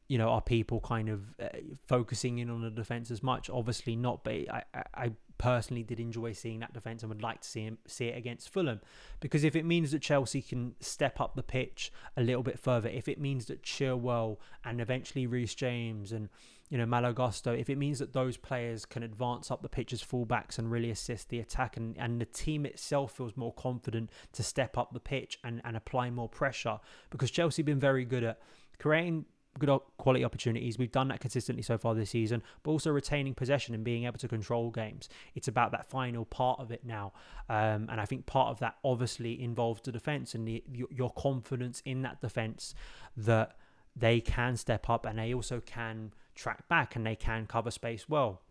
you 0.08 0.18
know, 0.18 0.28
are 0.30 0.42
people 0.42 0.82
kind 0.82 1.08
of 1.08 1.22
uh, 1.42 1.48
focusing 1.88 2.40
in 2.40 2.50
on 2.50 2.62
the 2.62 2.70
defense 2.70 3.12
as 3.12 3.24
much? 3.24 3.50
Obviously 3.50 3.96
not. 3.96 4.24
But 4.24 4.34
I, 4.34 4.64
I, 4.74 4.84
I 4.94 5.12
personally 5.42 5.82
did 5.82 6.00
enjoy 6.00 6.32
seeing 6.34 6.60
that 6.60 6.72
defence 6.72 7.02
and 7.02 7.10
would 7.10 7.24
like 7.24 7.42
to 7.42 7.48
see 7.48 7.64
him 7.64 7.80
see 7.88 8.06
it 8.06 8.16
against 8.16 8.50
Fulham. 8.50 8.80
Because 9.20 9.44
if 9.44 9.56
it 9.56 9.66
means 9.66 9.92
that 9.92 10.00
Chelsea 10.00 10.40
can 10.40 10.76
step 10.80 11.20
up 11.20 11.36
the 11.36 11.42
pitch 11.42 11.92
a 12.16 12.22
little 12.22 12.44
bit 12.44 12.60
further, 12.60 12.88
if 12.88 13.08
it 13.08 13.20
means 13.20 13.48
that 13.48 13.64
Chilwell 13.64 14.38
and 14.64 14.80
eventually 14.80 15.26
Reece 15.26 15.56
James 15.56 16.12
and 16.12 16.30
you 16.70 16.78
know 16.78 16.86
Malo 16.86 17.12
Gusto, 17.12 17.54
if 17.54 17.72
it 17.72 17.80
means 17.80 17.98
that 17.98 18.14
those 18.14 18.38
players 18.38 18.86
can 18.86 19.02
advance 19.02 19.50
up 19.50 19.64
the 19.64 19.68
pitch 19.68 19.92
as 19.94 20.04
fullbacks 20.04 20.60
and 20.60 20.70
really 20.70 20.92
assist 20.92 21.30
the 21.30 21.40
attack 21.40 21.76
and, 21.76 21.98
and 21.98 22.22
the 22.22 22.26
team 22.26 22.64
itself 22.64 23.18
feels 23.18 23.36
more 23.36 23.54
confident 23.54 24.12
to 24.34 24.44
step 24.44 24.78
up 24.78 24.94
the 24.94 25.00
pitch 25.00 25.40
and, 25.44 25.60
and 25.66 25.76
apply 25.76 26.12
more 26.12 26.30
pressure. 26.30 26.80
Because 27.10 27.32
Chelsea 27.32 27.64
have 27.64 27.66
been 27.66 27.80
very 27.80 28.06
good 28.06 28.24
at 28.24 28.40
creating 28.78 29.26
good 29.60 29.80
quality 29.98 30.24
opportunities. 30.24 30.78
We've 30.78 30.92
done 30.92 31.10
that 31.10 31.20
consistently 31.20 31.62
so 31.62 31.78
far 31.78 31.94
this 31.94 32.12
season, 32.12 32.42
but 32.64 32.72
also 32.72 32.92
retaining 32.92 33.34
possession 33.34 33.76
and 33.76 33.84
being 33.84 34.06
able 34.06 34.18
to 34.20 34.28
control 34.28 34.72
games. 34.72 35.10
It's 35.36 35.48
about 35.48 35.72
that 35.72 35.90
final 35.90 36.26
part 36.26 36.60
of 36.60 36.72
it 36.72 36.86
now. 36.86 37.14
Um, 37.50 37.88
and 37.90 38.00
I 38.00 38.06
think 38.06 38.26
part 38.26 38.50
of 38.50 38.60
that 38.60 38.78
obviously 38.84 39.42
involves 39.42 39.82
the 39.82 39.92
defence 39.92 40.34
and 40.34 40.48
the, 40.48 40.64
your 40.90 41.12
confidence 41.12 41.82
in 41.86 42.02
that 42.04 42.22
defence 42.22 42.74
that 43.18 43.58
they 43.96 44.22
can 44.22 44.56
step 44.56 44.90
up 44.90 45.06
and 45.06 45.20
they 45.20 45.34
also 45.34 45.60
can 45.60 46.14
track 46.34 46.68
back 46.70 46.96
and 46.96 47.06
they 47.06 47.16
can 47.16 47.46
cover 47.46 47.72
space 47.72 48.08
well 48.08 48.42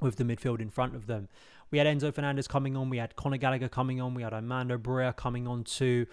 with 0.00 0.16
the 0.16 0.24
midfield 0.24 0.60
in 0.60 0.70
front 0.70 0.94
of 0.94 1.06
them. 1.06 1.28
We 1.70 1.78
had 1.78 1.86
Enzo 1.86 2.14
Fernandez 2.14 2.46
coming 2.46 2.76
on, 2.76 2.90
we 2.90 2.98
had 2.98 3.16
Conor 3.16 3.38
Gallagher 3.38 3.68
coming 3.68 4.00
on, 4.00 4.14
we 4.14 4.22
had 4.22 4.32
Armando 4.32 4.78
Broja 4.78 5.16
coming 5.16 5.48
on 5.48 5.64
too. 5.64 6.06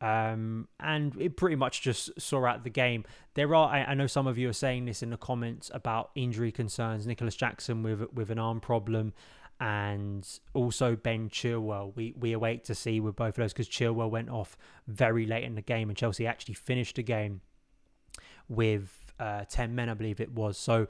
Um, 0.00 0.68
and 0.78 1.20
it 1.20 1.36
pretty 1.36 1.56
much 1.56 1.82
just 1.82 2.10
saw 2.20 2.46
out 2.46 2.62
the 2.62 2.70
game. 2.70 3.04
There 3.34 3.52
are, 3.54 3.68
I, 3.68 3.84
I, 3.84 3.94
know 3.94 4.06
some 4.06 4.28
of 4.28 4.38
you 4.38 4.48
are 4.48 4.52
saying 4.54 4.84
this 4.84 5.02
in 5.02 5.10
the 5.10 5.16
comments 5.16 5.72
about 5.74 6.10
injury 6.14 6.52
concerns. 6.52 7.04
Nicholas 7.04 7.34
Jackson 7.34 7.82
with 7.82 8.12
with 8.12 8.30
an 8.30 8.38
arm 8.38 8.60
problem, 8.60 9.12
and 9.60 10.28
also 10.54 10.94
Ben 10.94 11.28
Chilwell. 11.28 11.92
We 11.96 12.14
we 12.16 12.32
await 12.32 12.64
to 12.66 12.76
see 12.76 13.00
with 13.00 13.16
both 13.16 13.30
of 13.30 13.34
those 13.36 13.52
because 13.52 13.68
Chilwell 13.68 14.08
went 14.08 14.30
off 14.30 14.56
very 14.86 15.26
late 15.26 15.42
in 15.42 15.56
the 15.56 15.62
game, 15.62 15.88
and 15.88 15.98
Chelsea 15.98 16.28
actually 16.28 16.54
finished 16.54 16.94
the 16.94 17.02
game 17.02 17.40
with 18.48 19.12
uh, 19.18 19.44
ten 19.48 19.74
men, 19.74 19.88
I 19.88 19.94
believe 19.94 20.20
it 20.20 20.30
was. 20.30 20.56
So, 20.56 20.86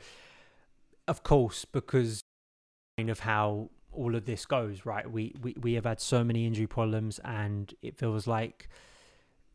of 1.06 1.22
course, 1.22 1.64
because 1.64 2.22
of 2.98 3.20
how 3.20 3.70
all 3.92 4.14
of 4.14 4.26
this 4.26 4.44
goes, 4.44 4.84
right? 4.84 5.10
We, 5.10 5.34
we 5.40 5.54
we 5.58 5.72
have 5.74 5.84
had 5.86 6.00
so 6.00 6.22
many 6.22 6.46
injury 6.46 6.66
problems, 6.66 7.20
and 7.24 7.72
it 7.80 7.96
feels 7.96 8.26
like 8.26 8.68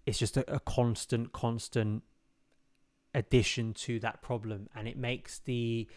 it's 0.05 0.19
just 0.19 0.37
a, 0.37 0.53
a 0.53 0.59
constant, 0.59 1.31
constant 1.31 2.03
addition 3.13 3.73
to 3.73 3.99
that 3.99 4.21
problem, 4.21 4.69
and 4.75 4.87
it 4.87 4.97
makes 4.97 5.39
the 5.39 5.87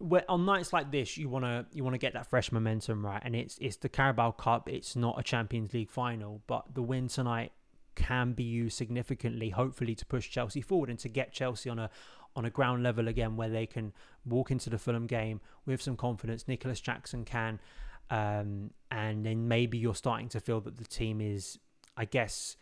where 0.00 0.24
on 0.30 0.46
nights 0.46 0.72
like 0.72 0.90
this 0.90 1.18
you 1.18 1.28
want 1.28 1.44
to 1.44 1.66
you 1.72 1.84
want 1.84 1.92
to 1.92 1.98
get 1.98 2.14
that 2.14 2.26
fresh 2.26 2.50
momentum 2.50 3.04
right? 3.04 3.20
And 3.24 3.36
it's 3.36 3.58
it's 3.58 3.76
the 3.76 3.88
Carabao 3.88 4.32
Cup. 4.32 4.68
It's 4.68 4.96
not 4.96 5.18
a 5.18 5.22
Champions 5.22 5.74
League 5.74 5.90
final 5.90 6.42
but 6.46 6.74
the 6.74 6.82
win 6.82 7.06
tonight 7.08 7.52
can 7.94 8.32
be 8.32 8.42
used 8.42 8.76
significantly 8.76 9.50
hopefully 9.50 9.94
to 9.94 10.06
push 10.06 10.30
Chelsea 10.30 10.62
forward 10.62 10.88
and 10.88 10.98
to 11.00 11.08
get 11.08 11.32
Chelsea 11.32 11.68
on 11.68 11.78
a 11.78 11.90
on 12.34 12.46
a 12.46 12.50
ground 12.50 12.82
level 12.82 13.08
again 13.08 13.36
where 13.36 13.50
they 13.50 13.66
can 13.66 13.92
walk 14.24 14.50
into 14.50 14.70
the 14.70 14.78
Fulham 14.78 15.06
game 15.06 15.40
with 15.66 15.82
some 15.82 15.96
confidence. 15.96 16.48
Nicholas 16.48 16.80
Jackson 16.80 17.24
can 17.24 17.60
um, 18.08 18.70
and 18.90 19.26
then 19.26 19.48
maybe 19.48 19.76
you're 19.76 19.94
starting 19.94 20.28
to 20.30 20.40
feel 20.40 20.60
that 20.62 20.78
the 20.78 20.84
team 20.84 21.20
is 21.20 21.58
I 21.94 22.06
guess 22.06 22.56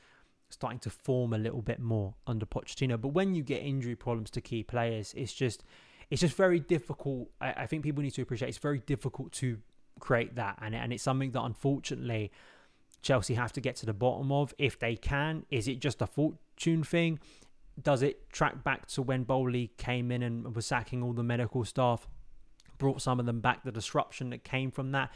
starting 0.50 0.78
to 0.80 0.90
form 0.90 1.32
a 1.32 1.38
little 1.38 1.62
bit 1.62 1.80
more 1.80 2.14
under 2.26 2.46
Pochettino. 2.46 3.00
But 3.00 3.08
when 3.08 3.34
you 3.34 3.42
get 3.42 3.62
injury 3.62 3.96
problems 3.96 4.30
to 4.30 4.40
key 4.40 4.62
players, 4.62 5.14
it's 5.16 5.32
just 5.32 5.64
it's 6.10 6.20
just 6.20 6.36
very 6.36 6.60
difficult. 6.60 7.28
I, 7.40 7.52
I 7.52 7.66
think 7.66 7.82
people 7.82 8.02
need 8.02 8.14
to 8.14 8.22
appreciate 8.22 8.48
it's 8.48 8.58
very 8.58 8.78
difficult 8.80 9.32
to 9.32 9.58
create 10.00 10.36
that, 10.36 10.58
and 10.60 10.74
and 10.74 10.92
it's 10.92 11.02
something 11.02 11.32
that 11.32 11.42
unfortunately 11.42 12.32
Chelsea 13.02 13.34
have 13.34 13.52
to 13.52 13.60
get 13.60 13.76
to 13.76 13.86
the 13.86 13.92
bottom 13.92 14.32
of 14.32 14.54
if 14.58 14.78
they 14.78 14.96
can. 14.96 15.44
Is 15.50 15.68
it 15.68 15.80
just 15.80 16.02
a 16.02 16.06
fortune 16.06 16.82
thing? 16.82 17.20
Does 17.80 18.02
it 18.02 18.30
track 18.30 18.64
back 18.64 18.86
to 18.88 19.02
when 19.02 19.22
Boehly 19.22 19.70
came 19.76 20.10
in 20.10 20.22
and 20.22 20.54
was 20.56 20.66
sacking 20.66 21.02
all 21.02 21.12
the 21.12 21.22
medical 21.22 21.64
staff, 21.64 22.08
brought 22.76 23.00
some 23.00 23.20
of 23.20 23.26
them 23.26 23.40
back, 23.40 23.62
the 23.62 23.70
disruption 23.70 24.30
that 24.30 24.42
came 24.42 24.70
from 24.70 24.90
that? 24.92 25.12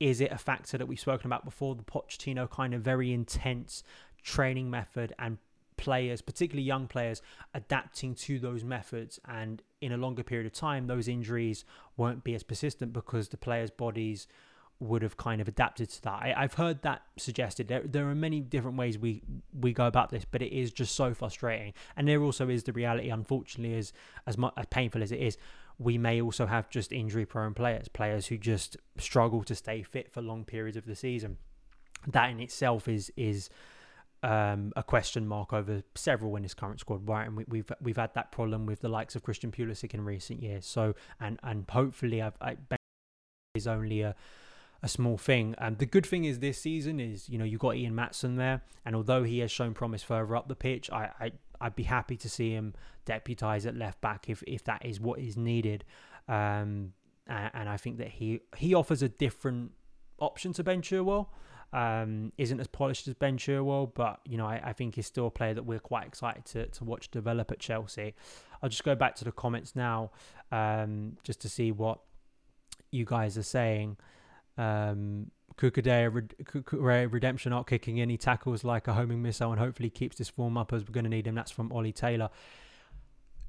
Is 0.00 0.20
it 0.20 0.30
a 0.30 0.38
factor 0.38 0.78
that 0.78 0.86
we've 0.86 1.00
spoken 1.00 1.26
about 1.26 1.44
before? 1.44 1.74
The 1.74 1.82
Pochettino 1.82 2.50
kind 2.50 2.74
of 2.74 2.82
very 2.82 3.12
intense 3.12 3.82
training 4.26 4.68
method 4.68 5.14
and 5.18 5.38
players, 5.76 6.20
particularly 6.20 6.66
young 6.66 6.88
players, 6.88 7.22
adapting 7.54 8.14
to 8.14 8.38
those 8.38 8.64
methods. 8.64 9.20
And 9.26 9.62
in 9.80 9.92
a 9.92 9.96
longer 9.96 10.22
period 10.22 10.46
of 10.46 10.52
time, 10.52 10.88
those 10.88 11.08
injuries 11.08 11.64
won't 11.96 12.24
be 12.24 12.34
as 12.34 12.42
persistent 12.42 12.92
because 12.92 13.28
the 13.28 13.36
players' 13.36 13.70
bodies 13.70 14.26
would 14.78 15.00
have 15.00 15.16
kind 15.16 15.40
of 15.40 15.48
adapted 15.48 15.88
to 15.88 16.02
that. 16.02 16.22
I, 16.22 16.42
have 16.42 16.54
heard 16.54 16.82
that 16.82 17.02
suggested. 17.16 17.68
There, 17.68 17.82
there 17.82 18.08
are 18.08 18.14
many 18.14 18.40
different 18.40 18.76
ways 18.76 18.98
we 18.98 19.22
we 19.58 19.72
go 19.72 19.86
about 19.86 20.10
this, 20.10 20.26
but 20.30 20.42
it 20.42 20.52
is 20.52 20.70
just 20.70 20.94
so 20.94 21.14
frustrating. 21.14 21.72
And 21.96 22.06
there 22.06 22.22
also 22.22 22.50
is 22.50 22.64
the 22.64 22.72
reality, 22.72 23.08
unfortunately, 23.08 23.78
as 24.26 24.36
much 24.36 24.52
as 24.58 24.66
painful 24.66 25.02
as 25.02 25.12
it 25.12 25.20
is, 25.20 25.38
we 25.78 25.96
may 25.96 26.20
also 26.20 26.44
have 26.44 26.68
just 26.68 26.92
injury 26.92 27.24
prone 27.24 27.54
players, 27.54 27.88
players 27.88 28.26
who 28.26 28.36
just 28.36 28.76
struggle 28.98 29.44
to 29.44 29.54
stay 29.54 29.82
fit 29.82 30.12
for 30.12 30.20
long 30.20 30.44
periods 30.44 30.76
of 30.76 30.84
the 30.84 30.96
season. 30.96 31.38
That 32.06 32.30
in 32.30 32.40
itself 32.40 32.86
is 32.86 33.10
is 33.16 33.48
um, 34.22 34.72
a 34.76 34.82
question 34.82 35.26
mark 35.26 35.52
over 35.52 35.82
several 35.94 36.36
in 36.36 36.42
his 36.42 36.54
current 36.54 36.80
squad, 36.80 37.08
right? 37.08 37.26
And 37.26 37.36
we, 37.36 37.42
have 37.42 37.48
we've, 37.50 37.72
we've 37.80 37.96
had 37.96 38.14
that 38.14 38.32
problem 38.32 38.66
with 38.66 38.80
the 38.80 38.88
likes 38.88 39.14
of 39.14 39.22
Christian 39.22 39.52
Pulisic 39.52 39.94
in 39.94 40.04
recent 40.04 40.42
years. 40.42 40.66
So 40.66 40.94
and 41.20 41.38
and 41.42 41.64
hopefully 41.70 42.22
I've, 42.22 42.36
I 42.40 42.56
is 43.54 43.66
only 43.66 44.02
a 44.02 44.14
a 44.82 44.88
small 44.88 45.16
thing. 45.16 45.54
And 45.58 45.78
the 45.78 45.86
good 45.86 46.06
thing 46.06 46.24
is 46.24 46.38
this 46.38 46.60
season 46.60 47.00
is 47.00 47.28
you 47.28 47.38
know 47.38 47.44
you 47.44 47.58
got 47.58 47.76
Ian 47.76 47.94
Maatsen 47.94 48.36
there, 48.36 48.62
and 48.84 48.94
although 48.94 49.24
he 49.24 49.40
has 49.40 49.50
shown 49.50 49.74
promise 49.74 50.02
further 50.02 50.36
up 50.36 50.48
the 50.48 50.54
pitch, 50.54 50.90
I, 50.90 51.10
I 51.20 51.32
I'd 51.60 51.76
be 51.76 51.84
happy 51.84 52.16
to 52.18 52.28
see 52.28 52.52
him 52.52 52.74
deputise 53.06 53.66
at 53.66 53.76
left 53.76 54.00
back 54.00 54.28
if 54.28 54.42
if 54.46 54.64
that 54.64 54.84
is 54.84 55.00
what 55.00 55.18
is 55.18 55.36
needed. 55.36 55.84
Um, 56.28 56.92
and, 57.26 57.50
and 57.54 57.68
I 57.68 57.76
think 57.76 57.98
that 57.98 58.08
he 58.08 58.40
he 58.56 58.74
offers 58.74 59.02
a 59.02 59.08
different 59.08 59.72
option 60.18 60.52
to 60.54 60.64
Ben 60.64 60.82
Chilwell. 60.82 61.28
Um, 61.76 62.32
isn't 62.38 62.58
as 62.58 62.68
polished 62.68 63.06
as 63.06 63.12
Ben 63.12 63.36
Chilwell, 63.36 63.92
but 63.94 64.20
you 64.24 64.38
know 64.38 64.46
I, 64.46 64.62
I, 64.64 64.72
think 64.72 64.94
he's 64.94 65.06
still 65.06 65.26
a 65.26 65.30
player 65.30 65.52
that 65.52 65.64
we're 65.64 65.78
quite 65.78 66.06
excited 66.06 66.46
to, 66.46 66.66
to 66.68 66.84
watch 66.84 67.10
develop 67.10 67.50
at 67.50 67.58
Chelsea. 67.58 68.14
I'll 68.62 68.70
just 68.70 68.82
go 68.82 68.94
back 68.94 69.14
to 69.16 69.24
the 69.24 69.32
comments 69.32 69.76
now, 69.76 70.10
um, 70.50 71.18
just 71.22 71.42
to 71.42 71.50
see 71.50 71.72
what 71.72 71.98
you 72.90 73.04
guys 73.04 73.36
are 73.36 73.42
saying. 73.42 73.98
Um, 74.56 75.30
Cucurella 75.58 77.12
redemption 77.12 77.52
arc 77.52 77.68
kicking 77.68 77.98
in. 77.98 78.08
He 78.08 78.16
tackles 78.16 78.64
like 78.64 78.88
a 78.88 78.92
homing 78.92 79.22
missile 79.22 79.50
and 79.52 79.60
hopefully 79.60 79.90
keeps 79.90 80.16
this 80.16 80.28
form 80.28 80.56
up 80.56 80.72
as 80.72 80.82
we're 80.82 80.92
going 80.92 81.04
to 81.04 81.10
need 81.10 81.26
him. 81.26 81.34
That's 81.34 81.50
from 81.50 81.72
Ollie 81.72 81.92
Taylor. 81.92 82.30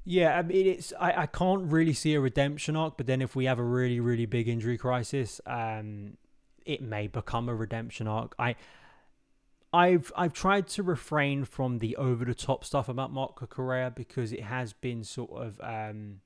Yeah, 0.04 0.38
I 0.38 0.42
mean, 0.42 0.66
it's 0.66 0.92
I, 0.98 1.22
I 1.22 1.26
can't 1.26 1.70
really 1.70 1.92
see 1.92 2.14
a 2.14 2.20
redemption 2.20 2.76
arc, 2.76 2.96
but 2.96 3.06
then 3.06 3.20
if 3.20 3.36
we 3.36 3.44
have 3.44 3.58
a 3.58 3.64
really 3.64 4.00
really 4.00 4.24
big 4.24 4.48
injury 4.48 4.78
crisis, 4.78 5.38
um, 5.46 6.16
it 6.68 6.82
may 6.82 7.06
become 7.06 7.48
a 7.48 7.54
redemption 7.54 8.06
arc. 8.06 8.34
I 8.38 8.54
I've 9.72 10.12
I've 10.16 10.32
tried 10.32 10.68
to 10.68 10.82
refrain 10.82 11.44
from 11.44 11.78
the 11.78 11.96
over 11.96 12.24
the 12.24 12.34
top 12.34 12.64
stuff 12.64 12.88
about 12.88 13.12
Marc 13.12 13.40
Cucurella 13.40 13.94
because 13.94 14.32
it 14.32 14.42
has 14.44 14.72
been 14.72 15.02
sort 15.02 15.30
of 15.32 15.60
um, 15.60 16.20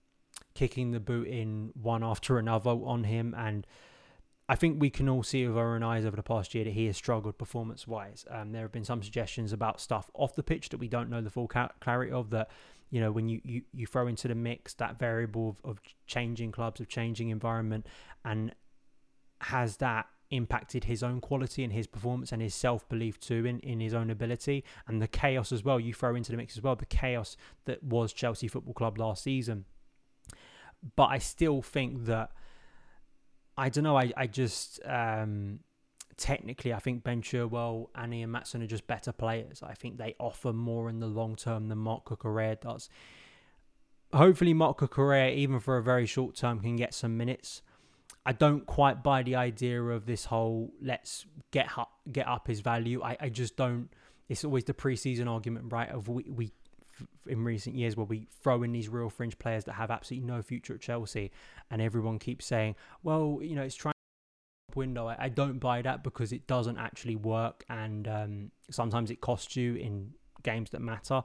kicking 0.54 0.90
the 0.90 1.00
boot 1.00 1.28
in 1.28 1.70
one 1.80 2.04
after 2.04 2.38
another 2.38 2.70
on 2.70 3.04
him 3.04 3.34
and 3.38 3.66
I 4.48 4.56
think 4.56 4.80
we 4.80 4.90
can 4.90 5.08
all 5.08 5.22
see 5.22 5.46
with 5.46 5.56
our 5.56 5.76
own 5.76 5.82
eyes 5.82 6.04
over 6.04 6.16
the 6.16 6.22
past 6.22 6.54
year 6.54 6.64
that 6.64 6.72
he 6.72 6.86
has 6.86 6.96
struggled 6.96 7.38
performance 7.38 7.86
wise. 7.86 8.26
Um, 8.28 8.52
there 8.52 8.62
have 8.62 8.72
been 8.72 8.84
some 8.84 9.02
suggestions 9.02 9.52
about 9.52 9.80
stuff 9.80 10.10
off 10.14 10.34
the 10.34 10.42
pitch 10.42 10.68
that 10.70 10.78
we 10.78 10.88
don't 10.88 11.08
know 11.08 11.22
the 11.22 11.30
full 11.30 11.48
clarity 11.48 12.12
of. 12.12 12.30
That 12.30 12.50
you 12.90 13.00
know 13.00 13.12
when 13.12 13.28
you, 13.28 13.40
you, 13.44 13.62
you 13.72 13.86
throw 13.86 14.08
into 14.08 14.28
the 14.28 14.34
mix 14.34 14.74
that 14.74 14.98
variable 14.98 15.56
of, 15.64 15.70
of 15.70 15.80
changing 16.06 16.52
clubs, 16.52 16.80
of 16.80 16.88
changing 16.88 17.30
environment, 17.30 17.86
and 18.24 18.54
has 19.40 19.78
that 19.78 20.06
impacted 20.32 20.84
his 20.84 21.02
own 21.02 21.20
quality 21.20 21.62
and 21.62 21.72
his 21.72 21.86
performance 21.86 22.32
and 22.32 22.42
his 22.42 22.54
self 22.54 22.88
belief 22.88 23.20
too 23.20 23.46
in, 23.46 23.60
in 23.60 23.80
his 23.80 23.94
own 23.94 24.10
ability 24.10 24.64
and 24.88 25.00
the 25.00 25.06
chaos 25.06 25.52
as 25.52 25.62
well. 25.62 25.78
You 25.78 25.94
throw 25.94 26.14
into 26.14 26.32
the 26.32 26.36
mix 26.36 26.56
as 26.56 26.62
well 26.62 26.74
the 26.74 26.86
chaos 26.86 27.36
that 27.66 27.82
was 27.82 28.12
Chelsea 28.12 28.48
Football 28.48 28.74
Club 28.74 28.98
last 28.98 29.22
season. 29.22 29.66
But 30.96 31.06
I 31.10 31.18
still 31.18 31.62
think 31.62 32.06
that 32.06 32.30
I 33.56 33.68
don't 33.68 33.84
know. 33.84 33.96
I 33.96 34.12
I 34.16 34.26
just 34.26 34.80
um, 34.84 35.60
technically 36.16 36.72
I 36.72 36.78
think 36.78 37.04
Ben 37.04 37.22
Chilwell 37.22 37.86
Annie, 37.94 38.22
and 38.22 38.34
Maatsen 38.34 38.62
are 38.62 38.66
just 38.66 38.86
better 38.86 39.12
players. 39.12 39.62
I 39.62 39.74
think 39.74 39.98
they 39.98 40.14
offer 40.18 40.52
more 40.52 40.88
in 40.88 41.00
the 41.00 41.06
long 41.06 41.36
term 41.36 41.68
than 41.68 41.78
Marc 41.78 42.06
Cucurella 42.06 42.60
does. 42.60 42.88
Hopefully, 44.12 44.52
Marc 44.52 44.78
Cucurella, 44.78 45.34
even 45.34 45.58
for 45.60 45.76
a 45.76 45.82
very 45.82 46.06
short 46.06 46.34
term, 46.34 46.60
can 46.60 46.76
get 46.76 46.94
some 46.94 47.16
minutes. 47.16 47.62
I 48.24 48.32
don't 48.32 48.66
quite 48.66 49.02
buy 49.02 49.22
the 49.22 49.36
idea 49.36 49.82
of 49.82 50.06
this 50.06 50.26
whole 50.26 50.72
let's 50.80 51.26
get 51.50 51.76
up, 51.76 51.90
get 52.10 52.28
up 52.28 52.46
his 52.46 52.60
value. 52.60 53.02
I, 53.02 53.16
I 53.20 53.28
just 53.28 53.56
don't. 53.56 53.88
It's 54.28 54.44
always 54.44 54.64
the 54.64 54.74
preseason 54.74 55.28
argument, 55.28 55.72
right? 55.72 55.90
Of 55.90 56.08
we, 56.08 56.24
we 56.24 56.52
in 57.26 57.42
recent 57.42 57.74
years 57.74 57.96
where 57.96 58.06
we 58.06 58.28
throw 58.42 58.62
in 58.62 58.72
these 58.72 58.88
real 58.88 59.10
fringe 59.10 59.38
players 59.38 59.64
that 59.64 59.72
have 59.72 59.90
absolutely 59.90 60.26
no 60.26 60.40
future 60.40 60.74
at 60.74 60.80
Chelsea, 60.80 61.32
and 61.70 61.82
everyone 61.82 62.18
keeps 62.18 62.46
saying, 62.46 62.76
well, 63.02 63.40
you 63.42 63.56
know, 63.56 63.62
it's 63.62 63.74
trying 63.74 63.92
window. 64.74 65.08
I, 65.08 65.16
I 65.18 65.28
don't 65.28 65.58
buy 65.58 65.82
that 65.82 66.02
because 66.02 66.32
it 66.32 66.46
doesn't 66.46 66.78
actually 66.78 67.16
work, 67.16 67.64
and 67.68 68.08
um, 68.08 68.50
sometimes 68.70 69.10
it 69.10 69.20
costs 69.20 69.56
you 69.56 69.74
in 69.74 70.12
games 70.42 70.70
that 70.70 70.80
matter. 70.80 71.22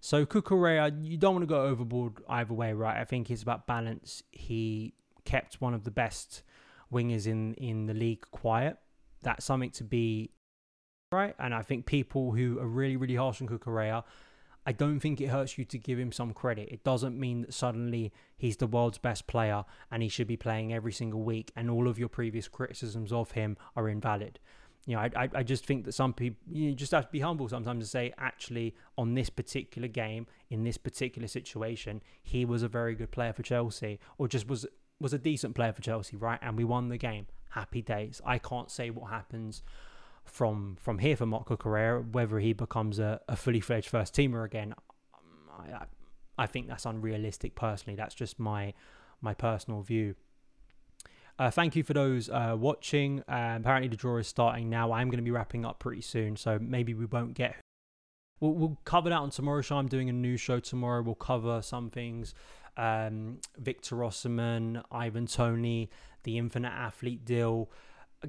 So 0.00 0.24
Cucurella, 0.26 0.92
you 1.04 1.16
don't 1.16 1.34
want 1.34 1.42
to 1.42 1.46
go 1.46 1.62
overboard 1.62 2.22
either 2.28 2.54
way, 2.54 2.72
right? 2.72 2.96
I 2.96 3.04
think 3.04 3.30
it's 3.30 3.42
about 3.42 3.66
balance. 3.66 4.22
He 4.30 4.94
kept 5.26 5.60
one 5.60 5.74
of 5.74 5.84
the 5.84 5.90
best 5.90 6.42
wingers 6.92 7.26
in 7.26 7.54
in 7.54 7.86
the 7.86 7.94
league 7.94 8.24
quiet. 8.30 8.78
That's 9.22 9.44
something 9.44 9.70
to 9.72 9.84
be 9.84 10.30
right. 11.12 11.34
And 11.38 11.54
I 11.54 11.62
think 11.62 11.84
people 11.84 12.32
who 12.32 12.58
are 12.58 12.66
really 12.66 12.96
really 12.96 13.16
harsh 13.16 13.42
on 13.42 13.48
Cucurella 13.48 14.04
I 14.66 14.72
don't 14.72 14.98
think 14.98 15.20
it 15.20 15.28
hurts 15.28 15.56
you 15.56 15.64
to 15.64 15.78
give 15.78 15.98
him 15.98 16.10
some 16.10 16.32
credit. 16.32 16.68
It 16.72 16.82
doesn't 16.82 17.18
mean 17.18 17.42
that 17.42 17.54
suddenly 17.54 18.12
he's 18.36 18.56
the 18.56 18.66
world's 18.66 18.98
best 18.98 19.28
player 19.28 19.64
and 19.92 20.02
he 20.02 20.08
should 20.08 20.26
be 20.26 20.36
playing 20.36 20.74
every 20.74 20.92
single 20.92 21.22
week 21.22 21.52
and 21.54 21.70
all 21.70 21.86
of 21.86 22.00
your 22.00 22.08
previous 22.08 22.48
criticisms 22.48 23.12
of 23.12 23.30
him 23.30 23.56
are 23.76 23.88
invalid. 23.88 24.40
You 24.84 24.96
know, 24.96 25.02
I, 25.02 25.28
I 25.34 25.42
just 25.44 25.64
think 25.64 25.84
that 25.84 25.92
some 25.92 26.12
people, 26.12 26.38
you 26.50 26.74
just 26.74 26.92
have 26.92 27.06
to 27.06 27.12
be 27.12 27.20
humble 27.20 27.48
sometimes 27.48 27.84
and 27.84 27.88
say, 27.88 28.12
actually, 28.18 28.74
on 28.98 29.14
this 29.14 29.30
particular 29.30 29.88
game, 29.88 30.26
in 30.50 30.64
this 30.64 30.78
particular 30.78 31.28
situation, 31.28 32.02
he 32.22 32.44
was 32.44 32.62
a 32.62 32.68
very 32.68 32.96
good 32.96 33.12
player 33.12 33.32
for 33.32 33.42
Chelsea 33.42 34.00
or 34.18 34.26
just 34.26 34.48
was 34.48 34.66
was 35.00 35.12
a 35.12 35.18
decent 35.18 35.54
player 35.54 35.72
for 35.72 35.82
Chelsea, 35.82 36.16
right? 36.16 36.38
And 36.42 36.56
we 36.56 36.64
won 36.64 36.88
the 36.88 36.98
game. 36.98 37.26
Happy 37.50 37.82
days. 37.82 38.20
I 38.24 38.38
can't 38.38 38.70
say 38.70 38.90
what 38.90 39.10
happens 39.10 39.62
from 40.24 40.76
from 40.80 40.98
here 40.98 41.16
for 41.16 41.26
Marc 41.26 41.48
Cucurella, 41.48 42.12
whether 42.12 42.38
he 42.38 42.52
becomes 42.52 42.98
a, 42.98 43.20
a 43.28 43.36
fully 43.36 43.60
fledged 43.60 43.88
first 43.88 44.14
teamer 44.14 44.44
again, 44.44 44.74
I, 45.58 45.84
I 46.38 46.46
think 46.46 46.68
that's 46.68 46.84
unrealistic. 46.84 47.54
Personally, 47.54 47.96
that's 47.96 48.14
just 48.14 48.38
my 48.38 48.74
my 49.20 49.34
personal 49.34 49.82
view. 49.82 50.14
Uh, 51.38 51.50
thank 51.50 51.76
you 51.76 51.82
for 51.82 51.92
those 51.92 52.30
uh, 52.30 52.56
watching. 52.58 53.20
Uh, 53.20 53.56
apparently, 53.60 53.88
the 53.88 53.96
draw 53.96 54.16
is 54.18 54.26
starting 54.26 54.70
now. 54.70 54.92
I'm 54.92 55.08
going 55.08 55.18
to 55.18 55.24
be 55.24 55.30
wrapping 55.30 55.64
up 55.64 55.78
pretty 55.78 56.00
soon, 56.00 56.36
so 56.36 56.58
maybe 56.60 56.94
we 56.94 57.04
won't 57.04 57.34
get. 57.34 57.56
We'll, 58.40 58.52
we'll 58.52 58.78
cover 58.84 59.10
that 59.10 59.18
on 59.18 59.30
tomorrow's 59.30 59.66
show. 59.66 59.76
I'm 59.76 59.88
doing 59.88 60.08
a 60.08 60.14
new 60.14 60.36
show 60.38 60.60
tomorrow. 60.60 61.02
We'll 61.02 61.14
cover 61.14 61.60
some 61.60 61.90
things. 61.90 62.34
Um, 62.76 63.38
Victor 63.58 63.96
Osimhen, 63.96 64.82
Ivan 64.90 65.26
Toney, 65.26 65.90
the 66.24 66.38
Infinite 66.38 66.72
Athlete 66.72 67.24
deal. 67.24 67.70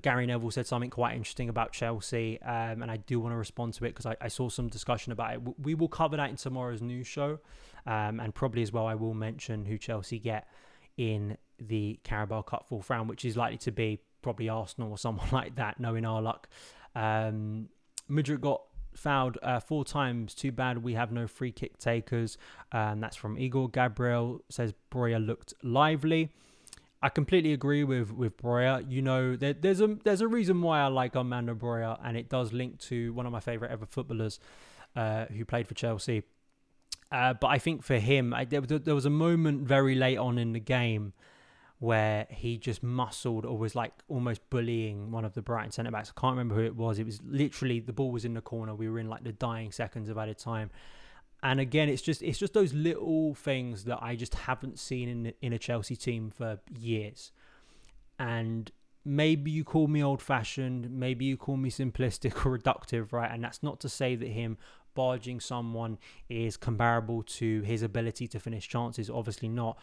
Gary 0.01 0.25
Neville 0.25 0.51
said 0.51 0.67
something 0.67 0.89
quite 0.89 1.15
interesting 1.15 1.49
about 1.49 1.71
Chelsea, 1.71 2.41
um, 2.41 2.81
and 2.81 2.91
I 2.91 2.97
do 2.97 3.19
want 3.19 3.33
to 3.33 3.37
respond 3.37 3.73
to 3.75 3.85
it 3.85 3.89
because 3.89 4.05
I, 4.05 4.15
I, 4.19 4.27
saw 4.27 4.49
some 4.49 4.67
discussion 4.67 5.11
about 5.11 5.33
it. 5.33 5.41
We 5.59 5.75
will 5.75 5.87
cover 5.87 6.17
that 6.17 6.29
in 6.29 6.35
tomorrow's 6.35 6.81
news 6.81 7.07
show, 7.07 7.39
um, 7.85 8.19
and 8.19 8.35
probably 8.35 8.61
as 8.61 8.71
well, 8.71 8.85
I 8.85 8.95
will 8.95 9.13
mention 9.13 9.65
who 9.65 9.77
Chelsea 9.77 10.19
get 10.19 10.47
in 10.97 11.37
the 11.59 11.99
Carabao 12.03 12.41
Cup 12.43 12.65
fourth 12.67 12.89
round, 12.89 13.09
which 13.09 13.23
is 13.23 13.37
likely 13.37 13.57
to 13.59 13.71
be 13.71 13.99
probably 14.21 14.49
Arsenal 14.49 14.91
or 14.91 14.97
someone 14.97 15.27
like 15.31 15.55
that, 15.55 15.79
knowing 15.79 16.05
our 16.05 16.21
luck. 16.21 16.49
Um, 16.95 17.69
Mudryk 18.09 18.41
got 18.41 18.61
fouled 18.97 19.37
uh, 19.41 19.59
four 19.59 19.85
times. 19.85 20.33
Too 20.33 20.51
bad 20.51 20.83
we 20.83 20.93
have 20.93 21.11
no 21.11 21.27
free 21.27 21.51
kick 21.51 21.77
takers. 21.77 22.37
Um, 22.71 22.99
that's 22.99 23.15
from 23.15 23.37
Igor 23.37 23.69
Gabriel. 23.69 24.41
Says 24.49 24.73
Broja 24.91 25.25
looked 25.25 25.53
lively. 25.63 26.31
I 27.01 27.09
completely 27.09 27.53
agree 27.53 27.83
with 27.83 28.11
with 28.11 28.37
Broja. 28.37 28.83
You 28.89 29.01
know, 29.01 29.35
there, 29.35 29.53
there's 29.53 29.81
a 29.81 29.97
there's 30.03 30.21
a 30.21 30.27
reason 30.27 30.61
why 30.61 30.81
I 30.81 30.87
like 30.87 31.15
Armando 31.15 31.53
Broja, 31.53 31.99
and 32.03 32.17
it 32.17 32.29
does 32.29 32.53
link 32.53 32.79
to 32.81 33.13
one 33.13 33.25
of 33.25 33.31
my 33.31 33.39
favorite 33.39 33.71
ever 33.71 33.85
footballers 33.85 34.39
uh, 34.95 35.25
who 35.25 35.45
played 35.45 35.67
for 35.67 35.75
Chelsea. 35.75 36.23
Uh, 37.11 37.33
but 37.33 37.47
I 37.47 37.57
think 37.57 37.83
for 37.83 37.99
him, 37.99 38.33
I, 38.33 38.43
there, 38.43 38.61
there 38.61 38.95
was 38.95 39.05
a 39.05 39.09
moment 39.09 39.61
very 39.61 39.95
late 39.95 40.17
on 40.17 40.37
in 40.37 40.51
the 40.51 40.59
game 40.59 41.13
where 41.79 42.25
he 42.29 42.57
just 42.57 42.81
muscled 42.81 43.45
or 43.45 43.57
was 43.57 43.75
like 43.75 43.93
almost 44.07 44.41
bullying 44.49 45.11
one 45.11 45.23
of 45.23 45.33
the 45.33 45.41
Brighton 45.41 45.71
centre 45.71 45.91
backs. 45.91 46.11
I 46.15 46.19
can't 46.19 46.31
remember 46.31 46.55
who 46.55 46.61
it 46.61 46.75
was. 46.75 46.97
It 46.97 47.05
was 47.05 47.19
literally 47.23 47.79
the 47.79 47.93
ball 47.93 48.11
was 48.11 48.25
in 48.25 48.33
the 48.33 48.41
corner. 48.41 48.73
We 48.73 48.89
were 48.89 48.99
in 48.99 49.09
like 49.09 49.23
the 49.23 49.31
dying 49.31 49.71
seconds 49.71 50.09
of 50.09 50.17
added 50.17 50.39
time, 50.39 50.71
and 51.43 51.59
again, 51.59 51.87
it's 51.87 52.01
just 52.01 52.21
it's 52.23 52.39
just 52.39 52.53
those 52.53 52.73
little 52.73 53.35
things 53.35 53.83
that 53.85 53.99
I 54.01 54.15
just 54.15 54.33
haven't 54.33 54.79
seen 54.79 55.09
in 55.09 55.33
in 55.41 55.53
a 55.53 55.59
Chelsea 55.59 55.95
team 55.95 56.31
for 56.31 56.59
years. 56.79 57.31
And 58.19 58.71
maybe 59.05 59.51
you 59.51 59.63
call 59.63 59.87
me 59.87 60.03
old 60.03 60.21
fashioned, 60.21 60.89
maybe 60.89 61.25
you 61.25 61.37
call 61.37 61.55
me 61.55 61.69
simplistic 61.69 62.45
or 62.45 62.57
reductive, 62.57 63.13
right? 63.13 63.31
And 63.31 63.43
that's 63.43 63.61
not 63.61 63.79
to 63.81 63.89
say 63.89 64.15
that 64.15 64.27
him 64.27 64.57
barging 64.95 65.39
someone 65.39 65.99
is 66.27 66.57
comparable 66.57 67.21
to 67.21 67.61
his 67.61 67.83
ability 67.83 68.27
to 68.27 68.39
finish 68.39 68.67
chances, 68.67 69.09
obviously 69.09 69.47
not. 69.47 69.77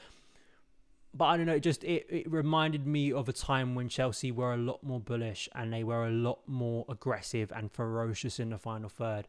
But 1.14 1.26
I 1.26 1.36
don't 1.36 1.46
know. 1.46 1.54
It 1.54 1.60
Just 1.60 1.84
it, 1.84 2.06
it 2.08 2.30
reminded 2.30 2.86
me 2.86 3.12
of 3.12 3.28
a 3.28 3.32
time 3.32 3.74
when 3.74 3.88
Chelsea 3.88 4.32
were 4.32 4.52
a 4.52 4.56
lot 4.58 4.82
more 4.82 5.00
bullish 5.00 5.48
and 5.54 5.72
they 5.72 5.84
were 5.84 6.06
a 6.06 6.10
lot 6.10 6.40
more 6.46 6.84
aggressive 6.88 7.52
and 7.54 7.70
ferocious 7.70 8.40
in 8.40 8.50
the 8.50 8.58
final 8.58 8.88
third. 8.88 9.28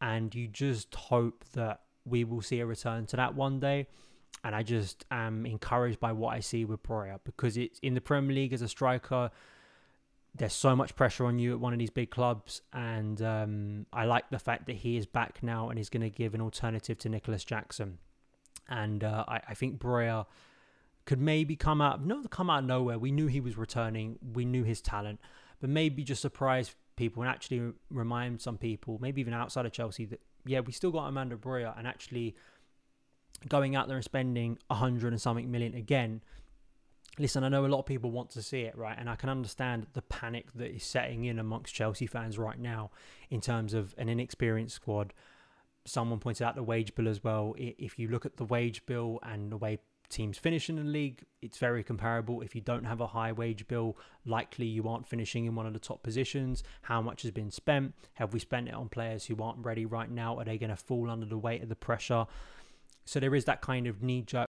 And 0.00 0.34
you 0.34 0.46
just 0.46 0.94
hope 0.94 1.44
that 1.52 1.80
we 2.04 2.24
will 2.24 2.42
see 2.42 2.60
a 2.60 2.66
return 2.66 3.06
to 3.06 3.16
that 3.16 3.34
one 3.34 3.60
day. 3.60 3.86
And 4.44 4.54
I 4.54 4.62
just 4.62 5.04
am 5.10 5.46
encouraged 5.46 6.00
by 6.00 6.12
what 6.12 6.34
I 6.34 6.40
see 6.40 6.64
with 6.64 6.82
Broja 6.82 7.20
because 7.24 7.56
it's 7.56 7.78
in 7.78 7.94
the 7.94 8.00
Premier 8.00 8.34
League 8.34 8.52
as 8.52 8.60
a 8.60 8.68
striker. 8.68 9.30
There's 10.34 10.52
so 10.52 10.74
much 10.74 10.96
pressure 10.96 11.26
on 11.26 11.38
you 11.38 11.52
at 11.52 11.60
one 11.60 11.72
of 11.72 11.78
these 11.78 11.90
big 11.90 12.10
clubs, 12.10 12.62
and 12.72 13.20
um, 13.20 13.86
I 13.92 14.06
like 14.06 14.30
the 14.30 14.38
fact 14.38 14.64
that 14.66 14.76
he 14.76 14.96
is 14.96 15.04
back 15.04 15.42
now 15.42 15.68
and 15.68 15.78
he's 15.78 15.90
going 15.90 16.02
to 16.02 16.08
give 16.08 16.34
an 16.34 16.40
alternative 16.40 16.96
to 17.00 17.10
Nicholas 17.10 17.44
Jackson. 17.44 17.98
And 18.66 19.04
uh, 19.04 19.24
I, 19.28 19.40
I 19.50 19.54
think 19.54 19.78
Broja 19.78 20.24
could 21.04 21.20
maybe 21.20 21.56
come 21.56 21.80
out, 21.80 22.04
not 22.04 22.30
come 22.30 22.48
out 22.50 22.60
of 22.60 22.64
nowhere. 22.68 22.98
We 22.98 23.12
knew 23.12 23.26
he 23.26 23.40
was 23.40 23.56
returning, 23.56 24.18
we 24.34 24.44
knew 24.44 24.64
his 24.64 24.80
talent, 24.80 25.20
but 25.60 25.70
maybe 25.70 26.04
just 26.04 26.22
surprise 26.22 26.74
people 26.96 27.22
and 27.22 27.30
actually 27.30 27.72
remind 27.90 28.40
some 28.40 28.58
people, 28.58 28.98
maybe 29.00 29.20
even 29.20 29.34
outside 29.34 29.66
of 29.66 29.72
Chelsea, 29.72 30.04
that 30.06 30.20
yeah, 30.44 30.60
we 30.60 30.72
still 30.72 30.90
got 30.90 31.04
Armando 31.04 31.36
Broja 31.36 31.76
and 31.78 31.86
actually 31.86 32.34
going 33.48 33.74
out 33.74 33.88
there 33.88 33.96
and 33.96 34.04
spending 34.04 34.58
a 34.70 34.74
hundred 34.74 35.12
and 35.12 35.20
something 35.20 35.50
million 35.50 35.74
again. 35.74 36.22
Listen, 37.18 37.44
I 37.44 37.48
know 37.48 37.66
a 37.66 37.68
lot 37.68 37.80
of 37.80 37.86
people 37.86 38.10
want 38.10 38.30
to 38.30 38.42
see 38.42 38.62
it, 38.62 38.76
right? 38.76 38.96
And 38.98 39.10
I 39.10 39.16
can 39.16 39.28
understand 39.28 39.86
the 39.92 40.02
panic 40.02 40.52
that 40.54 40.74
is 40.74 40.82
setting 40.82 41.24
in 41.24 41.38
amongst 41.38 41.74
Chelsea 41.74 42.06
fans 42.06 42.38
right 42.38 42.58
now 42.58 42.90
in 43.30 43.40
terms 43.40 43.74
of 43.74 43.94
an 43.98 44.08
inexperienced 44.08 44.76
squad. 44.76 45.12
Someone 45.84 46.20
pointed 46.20 46.44
out 46.44 46.54
the 46.54 46.62
wage 46.62 46.94
bill 46.94 47.08
as 47.08 47.22
well. 47.22 47.54
If 47.58 47.98
you 47.98 48.08
look 48.08 48.24
at 48.24 48.36
the 48.36 48.44
wage 48.44 48.86
bill 48.86 49.18
and 49.22 49.52
the 49.52 49.56
way 49.56 49.78
teams 50.12 50.38
finish 50.38 50.68
in 50.68 50.76
the 50.76 50.84
league, 50.84 51.24
it's 51.40 51.58
very 51.58 51.82
comparable. 51.82 52.42
If 52.42 52.54
you 52.54 52.60
don't 52.60 52.84
have 52.84 53.00
a 53.00 53.08
high 53.08 53.32
wage 53.32 53.66
bill, 53.66 53.96
likely 54.24 54.66
you 54.66 54.88
aren't 54.88 55.08
finishing 55.08 55.46
in 55.46 55.54
one 55.54 55.66
of 55.66 55.72
the 55.72 55.78
top 55.78 56.02
positions. 56.02 56.62
How 56.82 57.02
much 57.02 57.22
has 57.22 57.30
been 57.30 57.50
spent? 57.50 57.94
Have 58.14 58.32
we 58.32 58.38
spent 58.38 58.68
it 58.68 58.74
on 58.74 58.88
players 58.88 59.24
who 59.26 59.42
aren't 59.42 59.64
ready 59.64 59.86
right 59.86 60.10
now? 60.10 60.38
Are 60.38 60.44
they 60.44 60.58
going 60.58 60.70
to 60.70 60.76
fall 60.76 61.10
under 61.10 61.26
the 61.26 61.38
weight 61.38 61.62
of 61.62 61.68
the 61.68 61.76
pressure? 61.76 62.26
So 63.04 63.18
there 63.18 63.34
is 63.34 63.46
that 63.46 63.62
kind 63.62 63.86
of 63.86 64.02
knee 64.02 64.22
jerk. 64.22 64.46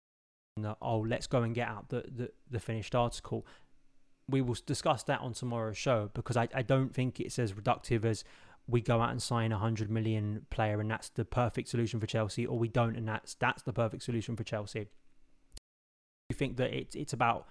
Oh, 0.81 1.01
let's 1.01 1.27
go 1.27 1.43
and 1.43 1.55
get 1.55 1.69
out 1.69 1.89
the, 1.89 2.05
the, 2.15 2.31
the 2.51 2.61
finished 2.61 2.95
article. 2.95 3.47
We 4.29 4.41
will 4.41 4.57
discuss 4.67 5.03
that 5.05 5.21
on 5.21 5.33
tomorrow's 5.33 5.77
show 5.77 6.11
because 6.15 6.37
I, 6.37 6.49
I 6.55 6.63
don't 6.63 6.95
think 6.95 7.21
it's 7.21 7.39
as 7.39 7.53
reductive 7.53 8.05
as 8.05 8.25
we 8.69 8.81
go 8.81 9.01
out 9.01 9.11
and 9.11 9.23
sign 9.23 9.53
a 9.53 9.59
hundred 9.59 9.91
million 9.91 10.47
player 10.51 10.81
and 10.81 10.91
that's 10.91 11.09
the 11.11 11.25
perfect 11.25 11.69
solution 11.69 12.01
for 12.01 12.07
Chelsea, 12.07 12.45
or 12.45 12.59
we 12.59 12.69
don't 12.69 12.97
and 12.97 13.07
that's 13.07 13.35
that's 13.35 13.63
the 13.63 13.73
perfect 13.73 14.03
solution 14.03 14.35
for 14.35 14.45
Chelsea 14.45 14.89
think 16.37 16.57
that 16.59 16.73
it's 16.73 16.95
it's 16.95 17.13
about 17.13 17.47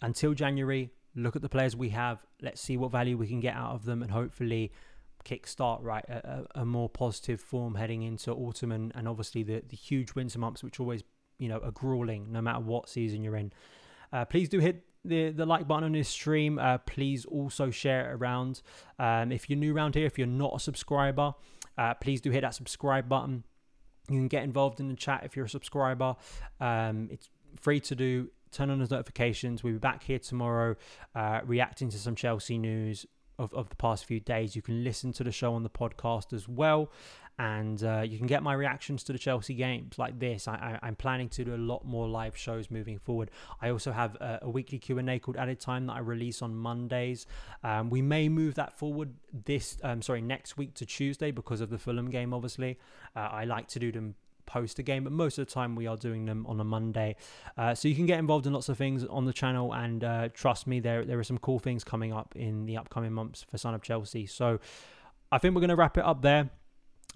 until 0.00 0.34
January. 0.34 0.90
Look 1.14 1.34
at 1.34 1.42
the 1.42 1.48
players 1.48 1.74
we 1.74 1.88
have. 1.90 2.24
Let's 2.40 2.60
see 2.60 2.76
what 2.76 2.92
value 2.92 3.16
we 3.16 3.26
can 3.26 3.40
get 3.40 3.54
out 3.54 3.74
of 3.74 3.84
them, 3.84 4.02
and 4.02 4.10
hopefully 4.10 4.72
kickstart 5.24 5.82
right 5.82 6.04
a, 6.08 6.46
a, 6.54 6.64
more 6.64 6.88
positive 6.88 7.40
form 7.40 7.74
heading 7.74 8.02
into 8.02 8.32
autumn 8.32 8.72
and, 8.72 8.92
and 8.94 9.08
obviously 9.08 9.42
the, 9.42 9.62
the 9.68 9.76
huge 9.76 10.14
winter 10.14 10.38
months 10.38 10.62
which 10.62 10.80
always 10.80 11.02
you 11.38 11.48
know 11.48 11.58
are 11.58 11.70
grueling 11.70 12.32
no 12.32 12.40
matter 12.40 12.60
what 12.60 12.88
season 12.88 13.22
you're 13.22 13.36
in 13.36 13.52
uh, 14.12 14.24
please 14.24 14.48
do 14.48 14.58
hit 14.58 14.84
the, 15.04 15.30
the 15.30 15.46
like 15.46 15.66
button 15.66 15.84
on 15.84 15.92
this 15.92 16.08
stream 16.08 16.58
uh, 16.58 16.78
please 16.78 17.24
also 17.26 17.70
share 17.70 18.10
it 18.10 18.14
around 18.14 18.62
um, 18.98 19.32
if 19.32 19.48
you're 19.48 19.58
new 19.58 19.74
around 19.74 19.94
here 19.94 20.06
if 20.06 20.18
you're 20.18 20.26
not 20.26 20.54
a 20.54 20.60
subscriber 20.60 21.34
uh, 21.76 21.94
please 21.94 22.20
do 22.20 22.30
hit 22.30 22.42
that 22.42 22.54
subscribe 22.54 23.08
button 23.08 23.44
you 24.08 24.16
can 24.16 24.28
get 24.28 24.42
involved 24.42 24.80
in 24.80 24.88
the 24.88 24.94
chat 24.94 25.22
if 25.24 25.36
you're 25.36 25.46
a 25.46 25.50
subscriber 25.50 26.16
um, 26.60 27.08
it's 27.10 27.28
free 27.60 27.80
to 27.80 27.94
do. 27.94 28.30
Turn 28.50 28.70
on 28.70 28.78
those 28.78 28.90
notifications. 28.90 29.62
We'll 29.62 29.74
be 29.74 29.78
back 29.78 30.02
here 30.02 30.18
tomorrow, 30.18 30.76
uh, 31.14 31.40
reacting 31.44 31.90
to 31.90 31.98
some 31.98 32.14
Chelsea 32.14 32.56
news 32.56 33.06
of, 33.38 33.52
of 33.54 33.68
the 33.68 33.76
past 33.76 34.04
few 34.04 34.20
days. 34.20 34.56
You 34.56 34.62
can 34.62 34.84
listen 34.84 35.12
to 35.14 35.24
the 35.24 35.32
show 35.32 35.54
on 35.54 35.62
the 35.62 35.70
podcast 35.70 36.32
as 36.32 36.48
well, 36.48 36.90
and 37.38 37.82
uh, 37.84 38.00
you 38.00 38.18
can 38.18 38.26
get 38.26 38.42
my 38.42 38.52
reactions 38.52 39.04
to 39.04 39.12
the 39.12 39.18
Chelsea 39.18 39.54
games 39.54 39.98
like 39.98 40.18
this. 40.18 40.48
I, 40.48 40.78
am 40.82 40.96
planning 40.96 41.28
to 41.30 41.44
do 41.44 41.54
a 41.54 41.56
lot 41.56 41.84
more 41.84 42.08
live 42.08 42.36
shows 42.36 42.70
moving 42.70 42.98
forward. 42.98 43.30
I 43.62 43.70
also 43.70 43.92
have 43.92 44.16
a, 44.16 44.40
a 44.42 44.50
weekly 44.50 44.78
Q 44.78 44.98
and 44.98 45.08
A 45.08 45.18
called 45.18 45.36
Added 45.36 45.60
Time 45.60 45.86
that 45.86 45.94
I 45.94 46.00
release 46.00 46.42
on 46.42 46.54
Mondays. 46.54 47.26
Um, 47.62 47.90
we 47.90 48.02
may 48.02 48.28
move 48.28 48.56
that 48.56 48.76
forward 48.76 49.14
this, 49.44 49.78
um, 49.84 50.02
sorry, 50.02 50.20
next 50.20 50.56
week 50.56 50.74
to 50.74 50.86
Tuesday 50.86 51.30
because 51.30 51.60
of 51.60 51.70
the 51.70 51.78
Fulham 51.78 52.10
game. 52.10 52.34
Obviously, 52.34 52.78
uh, 53.14 53.20
I 53.30 53.44
like 53.44 53.68
to 53.68 53.78
do 53.78 53.92
them 53.92 54.16
post 54.48 54.78
a 54.78 54.82
game, 54.82 55.04
but 55.04 55.12
most 55.12 55.38
of 55.38 55.46
the 55.46 55.52
time 55.52 55.76
we 55.76 55.86
are 55.86 55.96
doing 55.96 56.24
them 56.24 56.44
on 56.46 56.58
a 56.58 56.64
Monday. 56.64 57.14
Uh, 57.56 57.74
so 57.74 57.86
you 57.86 57.94
can 57.94 58.06
get 58.06 58.18
involved 58.18 58.46
in 58.46 58.52
lots 58.52 58.68
of 58.68 58.76
things 58.76 59.04
on 59.04 59.26
the 59.26 59.32
channel, 59.32 59.72
and 59.72 60.02
uh, 60.02 60.28
trust 60.34 60.66
me, 60.66 60.80
there 60.80 61.04
there 61.04 61.18
are 61.18 61.24
some 61.24 61.38
cool 61.38 61.60
things 61.60 61.84
coming 61.84 62.12
up 62.12 62.34
in 62.34 62.66
the 62.66 62.76
upcoming 62.76 63.12
months 63.12 63.44
for 63.48 63.58
Son 63.58 63.74
of 63.74 63.82
Chelsea. 63.82 64.26
So 64.26 64.58
I 65.30 65.38
think 65.38 65.54
we're 65.54 65.60
going 65.60 65.68
to 65.70 65.76
wrap 65.76 65.98
it 65.98 66.04
up 66.04 66.22
there. 66.22 66.50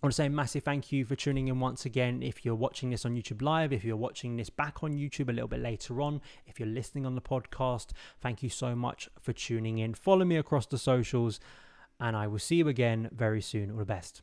I 0.03 0.07
want 0.07 0.15
to 0.15 0.17
say 0.17 0.27
a 0.27 0.31
massive 0.31 0.65
thank 0.65 0.91
you 0.91 1.05
for 1.05 1.15
tuning 1.15 1.47
in 1.47 1.61
once 1.61 1.87
again. 1.87 2.25
If 2.25 2.45
you're 2.45 2.57
watching 2.57 2.91
this 2.91 3.07
on 3.07 3.15
YouTube 3.15 3.41
Live, 3.41 3.73
if 3.73 3.85
you're 3.85 3.97
watching 3.97 4.37
this 4.37 4.51
back 4.51 4.83
on 4.83 4.97
YouTube 4.97 5.29
a 5.29 5.33
little 5.33 5.47
bit 5.47 5.61
later 5.61 6.01
on, 6.01 6.21
if 6.45 6.59
you're 6.59 6.69
listening 6.69 7.07
on 7.07 7.15
the 7.15 7.21
podcast, 7.21 7.91
thank 8.21 8.43
you 8.43 8.49
so 8.49 8.75
much 8.75 9.09
for 9.21 9.33
tuning 9.33 9.79
in. 9.79 9.95
Follow 9.95 10.25
me 10.25 10.37
across 10.37 10.67
the 10.67 10.77
socials, 10.77 11.39
and 12.01 12.17
I 12.17 12.27
will 12.27 12.41
see 12.41 12.57
you 12.57 12.67
again 12.67 13.11
very 13.13 13.41
soon. 13.41 13.71
All 13.71 13.79
the 13.79 13.85
best. 13.85 14.23